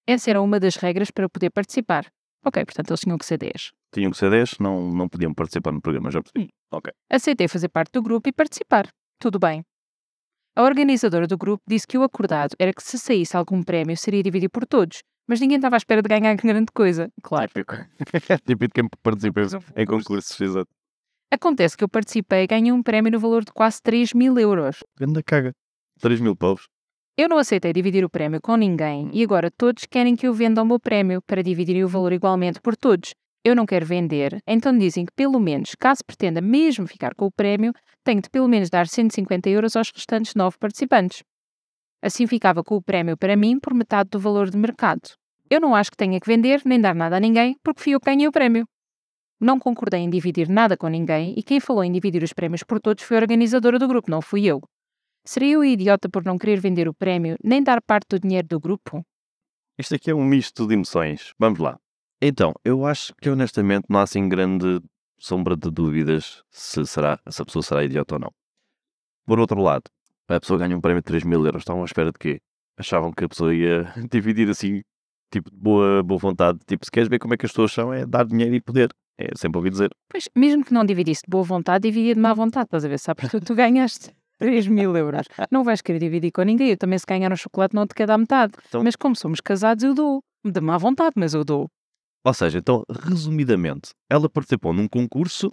Essa 0.06 0.30
era 0.30 0.40
uma 0.40 0.61
das 0.61 0.76
regras 0.76 1.11
para 1.11 1.28
poder 1.28 1.50
participar. 1.50 2.06
Ok, 2.44 2.64
portanto 2.64 2.90
eles 2.90 3.00
tinham 3.00 3.18
que 3.18 3.26
ser 3.26 3.38
10. 3.38 3.73
Tinham 3.92 4.11
que 4.12 4.16
ser 4.16 4.30
10, 4.30 4.58
não, 4.61 4.90
não 4.90 5.08
podiam 5.08 5.35
participar 5.35 5.73
no 5.73 5.80
programa, 5.80 6.11
já 6.11 6.23
percebi. 6.23 6.49
Aceitei 7.11 7.49
fazer 7.49 7.68
parte 7.70 7.92
do 7.92 8.02
grupo 8.02 8.28
e 8.28 8.32
participar. 8.32 8.88
Tudo 9.18 9.38
bem. 9.38 9.64
A 10.54 10.62
organizadora 10.62 11.26
do 11.26 11.37
grupo 11.37 11.62
disse 11.68 11.87
que 11.87 11.99
o 11.99 12.02
acordado 12.02 12.54
era 12.58 12.73
que 12.73 12.82
se 12.82 12.99
saísse 12.99 13.37
algum 13.37 13.62
prémio 13.62 13.97
seria 13.97 14.23
dividido 14.23 14.50
por 14.50 14.66
todos, 14.66 15.02
mas 15.28 15.40
ninguém 15.40 15.56
estava 15.56 15.76
à 15.76 15.78
espera 15.78 16.02
de 16.02 16.08
ganhar 16.08 16.35
grande 16.42 16.73
coisa. 16.73 17.11
Claro. 17.23 17.49
Típico. 17.49 17.76
Típico 18.47 18.66
de 18.68 18.75
quem 18.75 18.88
participa 19.02 19.40
um 19.40 19.44
em 19.76 19.87
concurso. 19.87 20.08
concursos, 20.08 20.40
exato. 20.40 20.70
Acontece 21.30 21.76
que 21.76 21.85
eu 21.85 21.88
participei 21.88 22.44
e 22.44 22.47
ganhei 22.47 22.73
um 22.73 22.82
prémio 22.82 23.12
no 23.12 23.20
valor 23.20 23.44
de 23.44 23.52
quase 23.52 23.82
3 23.82 24.14
mil 24.14 24.38
euros. 24.38 24.82
Ganda 24.99 25.23
caga. 25.23 25.52
3 26.00 26.20
mil 26.20 26.35
povos. 26.35 26.66
Eu 27.18 27.28
não 27.28 27.37
aceitei 27.37 27.73
dividir 27.73 28.04
o 28.04 28.08
prémio 28.08 28.40
com 28.40 28.56
ninguém 28.56 29.11
e 29.12 29.23
agora 29.23 29.50
todos 29.50 29.85
querem 29.85 30.16
que 30.16 30.26
eu 30.26 30.32
venda 30.32 30.62
o 30.62 30.64
meu 30.64 30.80
prémio 30.80 31.20
para 31.26 31.42
dividirem 31.42 31.85
o 31.85 31.88
valor 31.88 32.12
igualmente 32.12 32.61
por 32.61 32.76
todos. 32.76 33.12
Eu 33.44 33.54
não 33.54 33.66
quero 33.66 33.85
vender, 33.85 34.38
então 34.47 34.76
dizem 34.76 35.04
que 35.04 35.12
pelo 35.14 35.38
menos, 35.40 35.75
caso 35.78 36.04
pretenda 36.04 36.40
mesmo 36.40 36.87
ficar 36.87 37.14
com 37.14 37.26
o 37.26 37.32
prémio, 37.32 37.73
tenho 38.04 38.23
de 38.23 38.30
pelo 38.30 38.49
menos 38.49 38.70
dar 38.70 38.87
150 38.87 39.49
euros 39.50 39.76
aos 39.76 39.90
restantes 39.90 40.35
nove 40.35 40.56
participantes. 40.58 41.23
Assim 42.02 42.26
ficava 42.26 42.62
com 42.62 42.76
o 42.76 42.83
prémio 42.83 43.17
para 43.17 43.37
mim 43.37 43.59
por 43.59 43.75
metade 43.75 44.11
do 44.11 44.21
valor 44.21 44.50
de 44.50 44.57
mercado. 44.57 45.00
Eu 45.50 45.61
não 45.61 45.75
acho 45.75 45.90
que 45.90 45.97
tenha 45.97 46.21
que 46.21 46.26
vender 46.26 46.62
nem 46.64 46.81
dar 46.81 46.95
nada 46.95 47.17
a 47.17 47.21
ninguém, 47.21 47.57
porque 47.62 47.83
fui 47.83 47.95
eu 47.95 48.00
que 48.00 48.07
ganhei 48.07 48.28
o 48.28 48.33
prémio. 48.33 48.67
Não 49.40 49.59
concordei 49.59 50.00
em 50.00 50.11
dividir 50.11 50.49
nada 50.49 50.76
com 50.76 50.88
ninguém 50.88 51.35
e 51.37 51.43
quem 51.43 51.61
falou 51.61 51.85
em 51.85 51.93
dividir 51.93 52.23
os 52.23 52.33
prémios 52.33 52.62
por 52.62 52.81
todos 52.81 53.05
foi 53.05 53.17
a 53.17 53.21
organizadora 53.21 53.78
do 53.78 53.88
grupo, 53.88 54.11
não 54.11 54.21
fui 54.21 54.45
eu. 54.45 54.61
Seria 55.25 55.55
eu 55.55 55.64
idiota 55.64 56.09
por 56.09 56.25
não 56.25 56.38
querer 56.38 56.61
vender 56.61 56.88
o 56.88 56.95
prémio 56.95 57.37
nem 57.43 57.62
dar 57.62 57.81
parte 57.83 58.09
do 58.11 58.21
dinheiro 58.21 58.49
do 58.49 58.61
grupo? 58.61 59.05
Isto 59.78 59.95
aqui 59.95 60.11
é 60.11 60.14
um 60.14 60.25
misto 60.25 60.67
de 60.67 60.75
emoções. 60.75 61.33
Vamos 61.38 61.59
lá. 61.59 61.78
Então, 62.21 62.52
eu 62.64 62.85
acho 62.85 63.14
que 63.17 63.31
honestamente 63.31 63.87
não 63.88 64.00
há 64.00 64.02
assim 64.02 64.28
grande 64.28 64.81
sombra 65.19 65.57
de 65.57 65.71
dúvidas 65.71 66.43
se, 66.50 66.85
será, 66.85 67.21
se 67.28 67.40
a 67.40 67.45
pessoa 67.45 67.62
será 67.62 67.85
idiota 67.85 68.17
ou 68.17 68.21
não. 68.21 68.33
Por 69.25 69.38
outro 69.38 69.61
lado, 69.61 69.85
a 70.37 70.40
pessoa 70.40 70.58
ganha 70.58 70.76
um 70.76 70.80
prémio 70.80 71.00
de 71.00 71.06
3 71.06 71.25
mil 71.25 71.44
euros. 71.44 71.62
Estavam 71.62 71.82
à 71.82 71.85
espera 71.85 72.12
de 72.12 72.18
quê? 72.18 72.38
Achavam 72.78 73.12
que 73.12 73.25
a 73.25 73.28
pessoa 73.28 73.54
ia 73.54 73.92
dividir 74.11 74.49
assim, 74.50 74.82
tipo, 75.32 75.50
de 75.50 75.56
boa, 75.56 76.02
boa 76.02 76.18
vontade. 76.18 76.58
Tipo, 76.66 76.85
se 76.85 76.90
queres 76.90 77.08
ver 77.08 77.18
como 77.18 77.35
é 77.35 77.37
que 77.37 77.47
as 77.47 77.52
pessoas 77.52 77.73
são, 77.73 77.92
é 77.92 78.04
dar 78.06 78.25
dinheiro 78.26 78.54
e 78.54 78.61
poder. 78.61 78.90
É 79.18 79.28
sempre 79.37 79.58
ouvi 79.58 79.70
dizer. 79.70 79.90
Pois, 80.08 80.28
mesmo 80.37 80.64
que 80.64 80.73
não 80.73 80.85
dividisse 80.85 81.23
de 81.26 81.30
boa 81.30 81.42
vontade, 81.42 81.88
dividia 81.88 82.14
de 82.14 82.20
má 82.20 82.32
vontade, 82.34 82.67
estás 82.67 82.84
a 82.84 82.88
ver? 82.88 82.99
Só 83.00 83.14
porque 83.14 83.41
tu 83.41 83.54
ganhaste 83.54 84.10
3 84.38 84.69
mil 84.69 84.97
euros. 84.97 85.26
Não 85.50 85.64
vais 85.64 85.80
querer 85.82 85.99
dividir 85.99 86.30
com 86.30 86.43
ninguém. 86.43 86.71
Eu 86.71 86.76
também, 86.76 86.99
se 86.99 87.04
ganhar 87.06 87.32
um 87.32 87.36
chocolate, 87.36 87.75
não 87.75 87.84
te 87.86 87.95
quero 87.95 88.06
dar 88.08 88.19
metade. 88.19 88.52
Então- 88.69 88.84
Mas 88.84 88.95
como 88.95 89.17
somos 89.17 89.41
casados, 89.41 89.82
eu 89.82 89.93
dou. 89.95 90.21
De 90.45 90.60
má 90.60 90.78
vontade, 90.78 91.14
mas 91.17 91.34
eu 91.34 91.45
dou. 91.45 91.67
Ou 92.25 92.32
seja, 92.34 92.58
então, 92.58 92.84
resumidamente, 92.88 93.91
ela 94.08 94.28
participou 94.28 94.73
num 94.73 94.86
concurso 94.86 95.50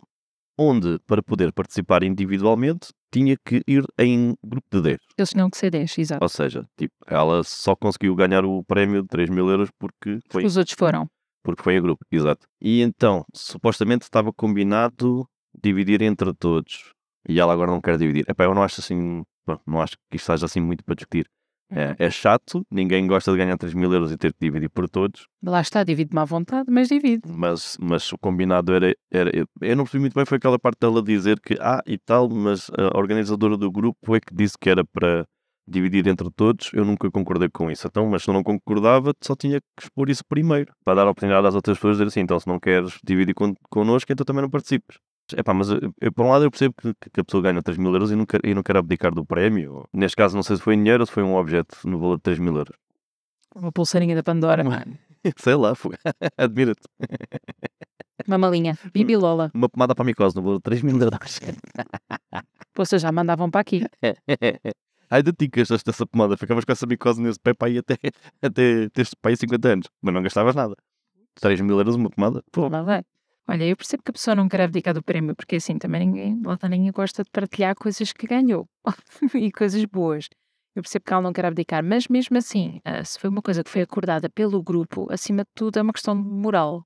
onde, 0.58 1.00
para 1.08 1.22
poder 1.24 1.52
participar 1.52 2.04
individualmente, 2.04 2.90
tinha 3.16 3.38
que 3.46 3.64
ir 3.66 3.86
em 3.98 4.36
grupo 4.44 4.68
de 4.70 4.82
10. 4.82 4.98
Eles 5.18 5.30
tinham 5.30 5.50
que 5.50 5.58
ser 5.58 5.70
10, 5.72 5.98
exato. 5.98 6.22
Ou 6.24 6.28
seja, 6.28 6.68
tipo, 6.78 6.94
ela 7.08 7.44
só 7.44 7.74
conseguiu 7.74 8.14
ganhar 8.14 8.44
o 8.44 8.62
prémio 8.66 9.04
de 9.04 9.08
3 9.08 9.30
mil 9.30 9.50
euros 9.50 9.70
porque 9.80 10.20
foi, 10.30 10.44
Os 10.44 10.58
outros 10.58 10.76
foram. 10.78 11.08
porque 11.42 11.64
foi 11.64 11.78
em 11.78 11.82
grupo, 11.82 12.04
exato. 12.12 12.46
E 12.62 12.82
então, 12.82 13.24
supostamente 13.34 14.04
estava 14.04 14.34
combinado 14.34 15.26
dividir 15.64 16.02
entre 16.02 16.34
todos. 16.34 16.92
E 17.28 17.40
ela 17.40 17.54
agora 17.54 17.72
não 17.72 17.80
quer 17.80 17.98
dividir. 17.98 18.26
Epá, 18.28 18.44
eu 18.44 18.54
não 18.54 18.62
acho 18.64 18.82
assim, 18.82 19.24
bom, 19.48 19.58
não 19.66 19.82
acho 19.82 19.96
que 20.10 20.18
isto 20.18 20.26
seja 20.26 20.46
assim 20.46 20.60
muito 20.60 20.84
para 20.84 20.96
discutir. 20.96 21.26
É, 21.72 21.96
é 21.98 22.10
chato, 22.12 22.66
ninguém 22.70 23.08
gosta 23.08 23.32
de 23.32 23.38
ganhar 23.38 23.58
3 23.58 23.74
mil 23.74 23.92
euros 23.92 24.12
e 24.12 24.18
ter 24.18 24.32
que 24.34 24.40
dividir 24.40 24.70
por 24.70 24.88
todos, 24.88 25.28
Lá 25.44 25.62
está, 25.62 25.84
divide 25.84 26.10
de 26.10 26.16
má 26.16 26.24
vontade, 26.26 26.72
mas 26.72 26.88
divide. 26.90 27.22
mas, 27.28 27.78
mas 27.80 28.12
o 28.12 28.18
combinado 28.18 28.74
era, 28.74 28.96
era. 29.12 29.32
Eu 29.62 29.76
não 29.76 29.84
percebi 29.84 30.02
muito 30.02 30.14
bem, 30.14 30.26
foi 30.26 30.38
aquela 30.38 30.60
parte 30.60 30.80
dela 30.80 31.02
dizer 31.02 31.40
que, 31.40 31.56
ah, 31.60 31.82
e 31.86 31.98
tal, 31.98 32.30
mas 32.30 32.70
a 32.78 32.98
organizadora 32.98 33.58
do 33.58 33.72
grupo 33.72 34.16
é 34.16 34.20
que 34.20 34.34
disse 34.34 34.56
que 34.60 34.70
era 34.70 34.84
para 34.86 35.26
dividir 35.68 36.08
entre 36.08 36.30
todos. 36.32 36.72
Eu 36.74 36.86
nunca 36.86 37.10
concordei 37.12 37.50
com 37.50 37.70
isso. 37.72 37.88
Então, 37.88 38.08
mas 38.08 38.24
se 38.24 38.30
eu 38.30 38.34
não 38.34 38.44
concordava, 38.44 39.14
só 39.22 39.36
tinha 39.36 39.60
que 39.60 39.84
expor 39.84 40.10
isso 40.10 40.24
primeiro, 40.28 40.72
para 40.84 40.96
dar 40.96 41.08
a 41.08 41.12
oportunidade 41.12 41.48
às 41.48 41.56
outras 41.56 41.78
pessoas 41.78 41.98
de 41.98 42.04
dizer 42.04 42.10
assim: 42.10 42.22
então, 42.22 42.40
se 42.40 42.48
não 42.48 42.60
queres 42.60 42.98
dividir 43.04 43.34
con 43.34 43.54
connosco, 43.70 44.12
então 44.12 44.26
também 44.26 44.42
não 44.44 44.50
participes. 44.50 44.98
Epá, 45.34 45.54
mas 45.54 45.70
eu, 45.70 45.94
eu, 46.00 46.12
por 46.12 46.26
um 46.26 46.30
lado 46.30 46.46
eu 46.46 46.52
percebo 46.52 46.76
que, 46.76 46.94
que 47.12 47.20
a 47.20 47.24
pessoa 47.24 47.42
ganha 47.42 47.62
3 47.62 47.78
mil 47.78 47.92
euros 47.92 48.12
e 48.12 48.16
não, 48.16 48.26
quer, 48.26 48.40
e 48.44 48.54
não 48.54 48.62
quer 48.62 48.78
abdicar 48.78 49.14
do 49.14 49.26
prémio. 49.26 49.88
Neste 49.92 50.16
caso, 50.16 50.36
não 50.36 50.44
sei 50.44 50.58
se 50.58 50.62
foi 50.62 50.76
em 50.76 50.78
dinheiro 50.78 51.02
ou 51.02 51.08
se 51.08 51.12
foi 51.12 51.24
um 51.24 51.36
objeto 51.36 51.78
no 51.86 52.00
valor 52.00 52.18
de 52.18 52.24
3 52.24 52.40
mil 52.40 52.56
euros. 52.56 52.78
Uma 53.56 53.72
pulseirinha 53.72 54.16
da 54.16 54.22
Pandora. 54.22 54.64
Sei 55.38 55.56
lá, 55.56 55.74
foi. 55.74 55.96
Admira-te. 56.38 56.88
Uma 58.28 58.38
malinha. 58.38 58.78
Bibi 58.94 59.16
Lola. 59.16 59.50
Uma 59.54 59.68
pomada 59.68 59.96
para 59.96 60.04
a 60.04 60.06
micose 60.06 60.36
no 60.36 60.44
valor 60.44 60.58
de 60.58 60.64
3 60.64 60.82
mil 60.84 61.02
euros. 61.02 61.40
Vocês 62.76 63.02
já 63.02 63.12
mandavam 63.12 63.50
para 63.50 63.62
aqui. 63.62 63.84
Ai, 65.10 65.24
de 65.24 65.32
ti 65.32 65.50
que 65.50 65.62
gastaste 65.62 65.90
essa 65.90 66.06
pomada. 66.06 66.38
Ficavas 66.38 66.66
com 66.66 66.72
essa 66.72 66.86
micose 66.86 67.22
nesse 67.22 67.40
pé 67.40 67.54
para 67.54 67.70
aí 67.70 67.78
até, 67.80 67.96
até 68.42 68.90
teres 68.90 69.14
para 69.16 69.32
aí 69.32 69.38
50 69.38 69.68
anos. 69.68 69.88
Mas 70.02 70.14
não 70.14 70.22
gastavas 70.22 70.54
nada. 70.54 70.76
3 71.36 71.62
mil 71.62 71.78
euros 71.78 71.96
uma 71.96 72.10
pomada? 72.10 72.44
Pô, 72.52 72.68
Lá 72.68 72.84
vai. 72.84 73.04
Olha, 73.48 73.64
eu 73.64 73.78
percebo 73.78 74.02
que 74.04 74.10
a 74.10 74.14
pessoa 74.14 74.36
não 74.36 74.50
quer 74.50 74.62
abdicar 74.62 74.94
do 74.94 75.04
prémio, 75.04 75.36
porque 75.36 75.58
assim 75.58 75.78
também 75.78 76.08
ninguém, 76.08 76.42
lá 76.44 76.58
ninguém 76.68 76.92
gosta 76.92 77.24
de 77.24 77.30
partilhar 77.30 77.76
coisas 77.76 78.12
que 78.12 78.26
ganhou 78.26 78.68
e 79.36 79.52
coisas 79.52 79.84
boas. 79.86 80.28
Eu 80.76 80.82
percebo 80.82 81.06
que 81.06 81.14
ela 81.14 81.22
não 81.22 81.32
quer 81.32 81.46
abdicar, 81.46 81.84
mas 81.84 82.08
mesmo 82.08 82.38
assim, 82.38 82.82
ah, 82.84 83.04
se 83.04 83.20
foi 83.20 83.30
uma 83.30 83.42
coisa 83.42 83.64
que 83.64 83.70
foi 83.70 83.82
acordada 83.82 84.30
pelo 84.30 84.62
grupo, 84.62 85.08
acima 85.12 85.44
de 85.44 85.50
tudo 85.54 85.78
é 85.78 85.82
uma 85.82 85.94
questão 85.94 86.22
de 86.22 86.28
moral. 86.28 86.84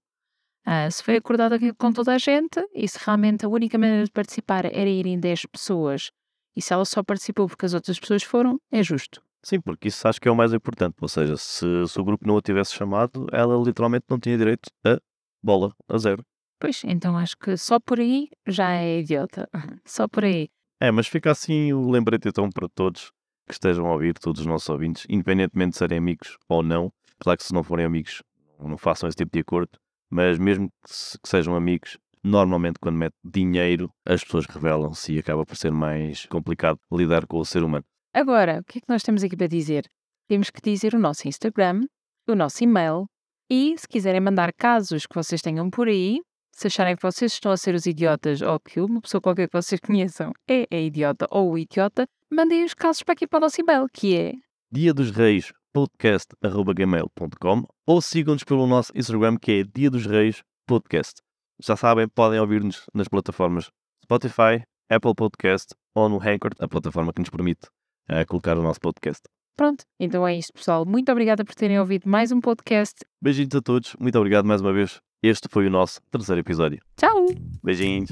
Ah, 0.65 0.91
se 0.91 1.01
foi 1.01 1.15
acordada 1.15 1.57
com 1.75 1.91
toda 1.91 2.13
a 2.13 2.17
gente 2.17 2.59
e 2.73 2.87
se 2.87 2.99
realmente 3.03 3.45
a 3.45 3.49
única 3.49 3.77
maneira 3.77 4.03
de 4.03 4.11
participar 4.11 4.65
era 4.65 4.89
irem 4.89 5.19
10 5.19 5.45
pessoas 5.45 6.11
e 6.55 6.61
se 6.61 6.73
ela 6.73 6.85
só 6.85 7.01
participou 7.01 7.47
porque 7.47 7.65
as 7.65 7.73
outras 7.73 7.97
pessoas 7.99 8.21
foram, 8.21 8.59
é 8.69 8.83
justo. 8.83 9.23
Sim, 9.41 9.61
porque 9.61 9.87
isso 9.87 10.05
acho 10.07 10.19
que 10.19 10.27
é 10.27 10.31
o 10.31 10.35
mais 10.35 10.53
importante. 10.53 10.97
Ou 11.01 11.07
seja, 11.07 11.37
se, 11.37 11.65
se 11.87 11.99
o 11.99 12.03
grupo 12.03 12.27
não 12.27 12.37
a 12.37 12.41
tivesse 12.41 12.73
chamado, 12.73 13.27
ela 13.31 13.55
literalmente 13.63 14.05
não 14.09 14.19
tinha 14.19 14.37
direito 14.37 14.69
a 14.85 14.99
bola, 15.41 15.73
a 15.87 15.97
zero. 15.97 16.23
Pois, 16.59 16.81
então 16.83 17.17
acho 17.17 17.37
que 17.37 17.55
só 17.55 17.79
por 17.79 17.99
aí 17.99 18.27
já 18.47 18.71
é 18.73 18.99
idiota. 18.99 19.47
Só 19.85 20.07
por 20.07 20.25
aí. 20.25 20.49
É, 20.81 20.91
mas 20.91 21.07
fica 21.07 21.31
assim 21.31 21.71
o 21.73 21.89
lembrete 21.89 22.27
então 22.27 22.49
para 22.49 22.67
todos 22.69 23.11
que 23.47 23.53
estejam 23.53 23.85
a 23.87 23.93
ouvir, 23.93 24.13
todos 24.19 24.41
os 24.41 24.45
nossos 24.47 24.69
ouvintes, 24.69 25.05
independentemente 25.09 25.71
de 25.71 25.77
serem 25.77 25.97
amigos 25.97 26.37
ou 26.47 26.61
não. 26.61 26.91
Claro 27.19 27.37
que 27.37 27.43
se 27.45 27.53
não 27.53 27.63
forem 27.63 27.85
amigos, 27.85 28.21
não 28.59 28.77
façam 28.77 29.07
esse 29.09 29.15
tipo 29.17 29.31
de 29.33 29.39
acordo. 29.39 29.71
Mas 30.09 30.37
mesmo 30.37 30.69
que, 30.83 30.93
se- 30.93 31.17
que 31.19 31.27
sejam 31.29 31.55
amigos, 31.55 31.97
normalmente 32.23 32.77
quando 32.79 32.97
mete 32.97 33.15
dinheiro, 33.23 33.89
as 34.05 34.23
pessoas 34.23 34.45
revelam-se 34.45 35.13
e 35.13 35.19
acaba 35.19 35.45
por 35.45 35.55
ser 35.55 35.71
mais 35.71 36.25
complicado 36.27 36.77
lidar 36.91 37.25
com 37.25 37.39
o 37.39 37.45
ser 37.45 37.63
humano. 37.63 37.85
Agora, 38.13 38.59
o 38.59 38.63
que 38.63 38.79
é 38.79 38.81
que 38.81 38.89
nós 38.89 39.03
temos 39.03 39.23
aqui 39.23 39.35
para 39.37 39.47
dizer? 39.47 39.85
Temos 40.27 40.49
que 40.49 40.61
dizer 40.61 40.93
o 40.93 40.99
nosso 40.99 41.27
Instagram, 41.27 41.81
o 42.27 42.35
nosso 42.35 42.63
e-mail 42.63 43.05
e, 43.49 43.75
se 43.77 43.87
quiserem 43.87 44.21
mandar 44.21 44.51
casos 44.53 45.05
que 45.07 45.15
vocês 45.15 45.41
tenham 45.41 45.69
por 45.69 45.87
aí, 45.87 46.19
Se 46.59 46.67
acharem 46.67 46.93
que 46.97 47.01
vocês 47.01 47.31
estão 47.31 47.53
a 47.53 47.57
ser 47.57 47.73
os 47.73 47.85
idiotas 47.85 48.41
ou 48.41 48.59
que 48.59 48.81
uma 48.81 48.99
pessoa 48.99 49.21
qualquer 49.21 49.47
que 49.47 49.57
vocês 49.57 49.79
conheçam 49.87 50.33
é 50.45 50.67
a 50.69 50.77
idiota 50.77 51.25
ou 51.31 51.53
o 51.53 51.57
idiota, 51.57 52.05
mandem 52.29 52.65
os 52.65 52.73
casos 52.73 53.01
para 53.01 53.13
aqui 53.13 53.25
para 53.25 53.37
o 53.37 53.39
nosso 53.39 53.61
e-mail, 53.61 53.87
que 53.93 54.17
é 54.17 54.33
Dia 54.69 54.93
dos 54.93 55.09
Reis 55.09 55.53
podcast.gmail.com 55.71 57.63
ou 57.87 58.01
sigam-nos 58.01 58.43
pelo 58.43 58.67
nosso 58.67 58.91
Instagram 58.93 59.37
que 59.37 59.51
é 59.53 59.63
Dia 59.63 59.89
dos 59.89 60.05
Reis 60.05 60.43
Podcast. 60.67 61.21
Já 61.63 61.77
sabem, 61.77 62.09
podem 62.09 62.41
ouvir-nos 62.41 62.83
nas 62.93 63.07
plataformas 63.07 63.71
Spotify, 64.03 64.61
Apple 64.89 65.15
Podcast 65.15 65.73
ou 65.95 66.09
no 66.09 66.17
Anchor, 66.17 66.51
a 66.59 66.67
plataforma 66.67 67.13
que 67.13 67.21
nos 67.21 67.29
permite 67.29 67.69
eh, 68.09 68.25
colocar 68.25 68.57
o 68.57 68.61
nosso 68.61 68.81
podcast. 68.81 69.21
Pronto, 69.55 69.85
então 69.97 70.27
é 70.27 70.35
isto, 70.35 70.51
pessoal. 70.51 70.85
Muito 70.85 71.09
obrigada 71.09 71.45
por 71.45 71.55
terem 71.55 71.79
ouvido 71.79 72.09
mais 72.09 72.33
um 72.33 72.41
podcast. 72.41 72.97
Beijinhos 73.21 73.55
a 73.55 73.61
todos, 73.61 73.95
muito 73.97 74.17
obrigado 74.17 74.45
mais 74.45 74.59
uma 74.59 74.73
vez. 74.73 74.99
Este 75.21 75.49
foi 75.49 75.67
o 75.67 75.69
nosso 75.69 75.99
terceiro 76.09 76.39
episódio. 76.39 76.81
Tchau! 76.95 77.25
Beijinhos! 77.61 78.09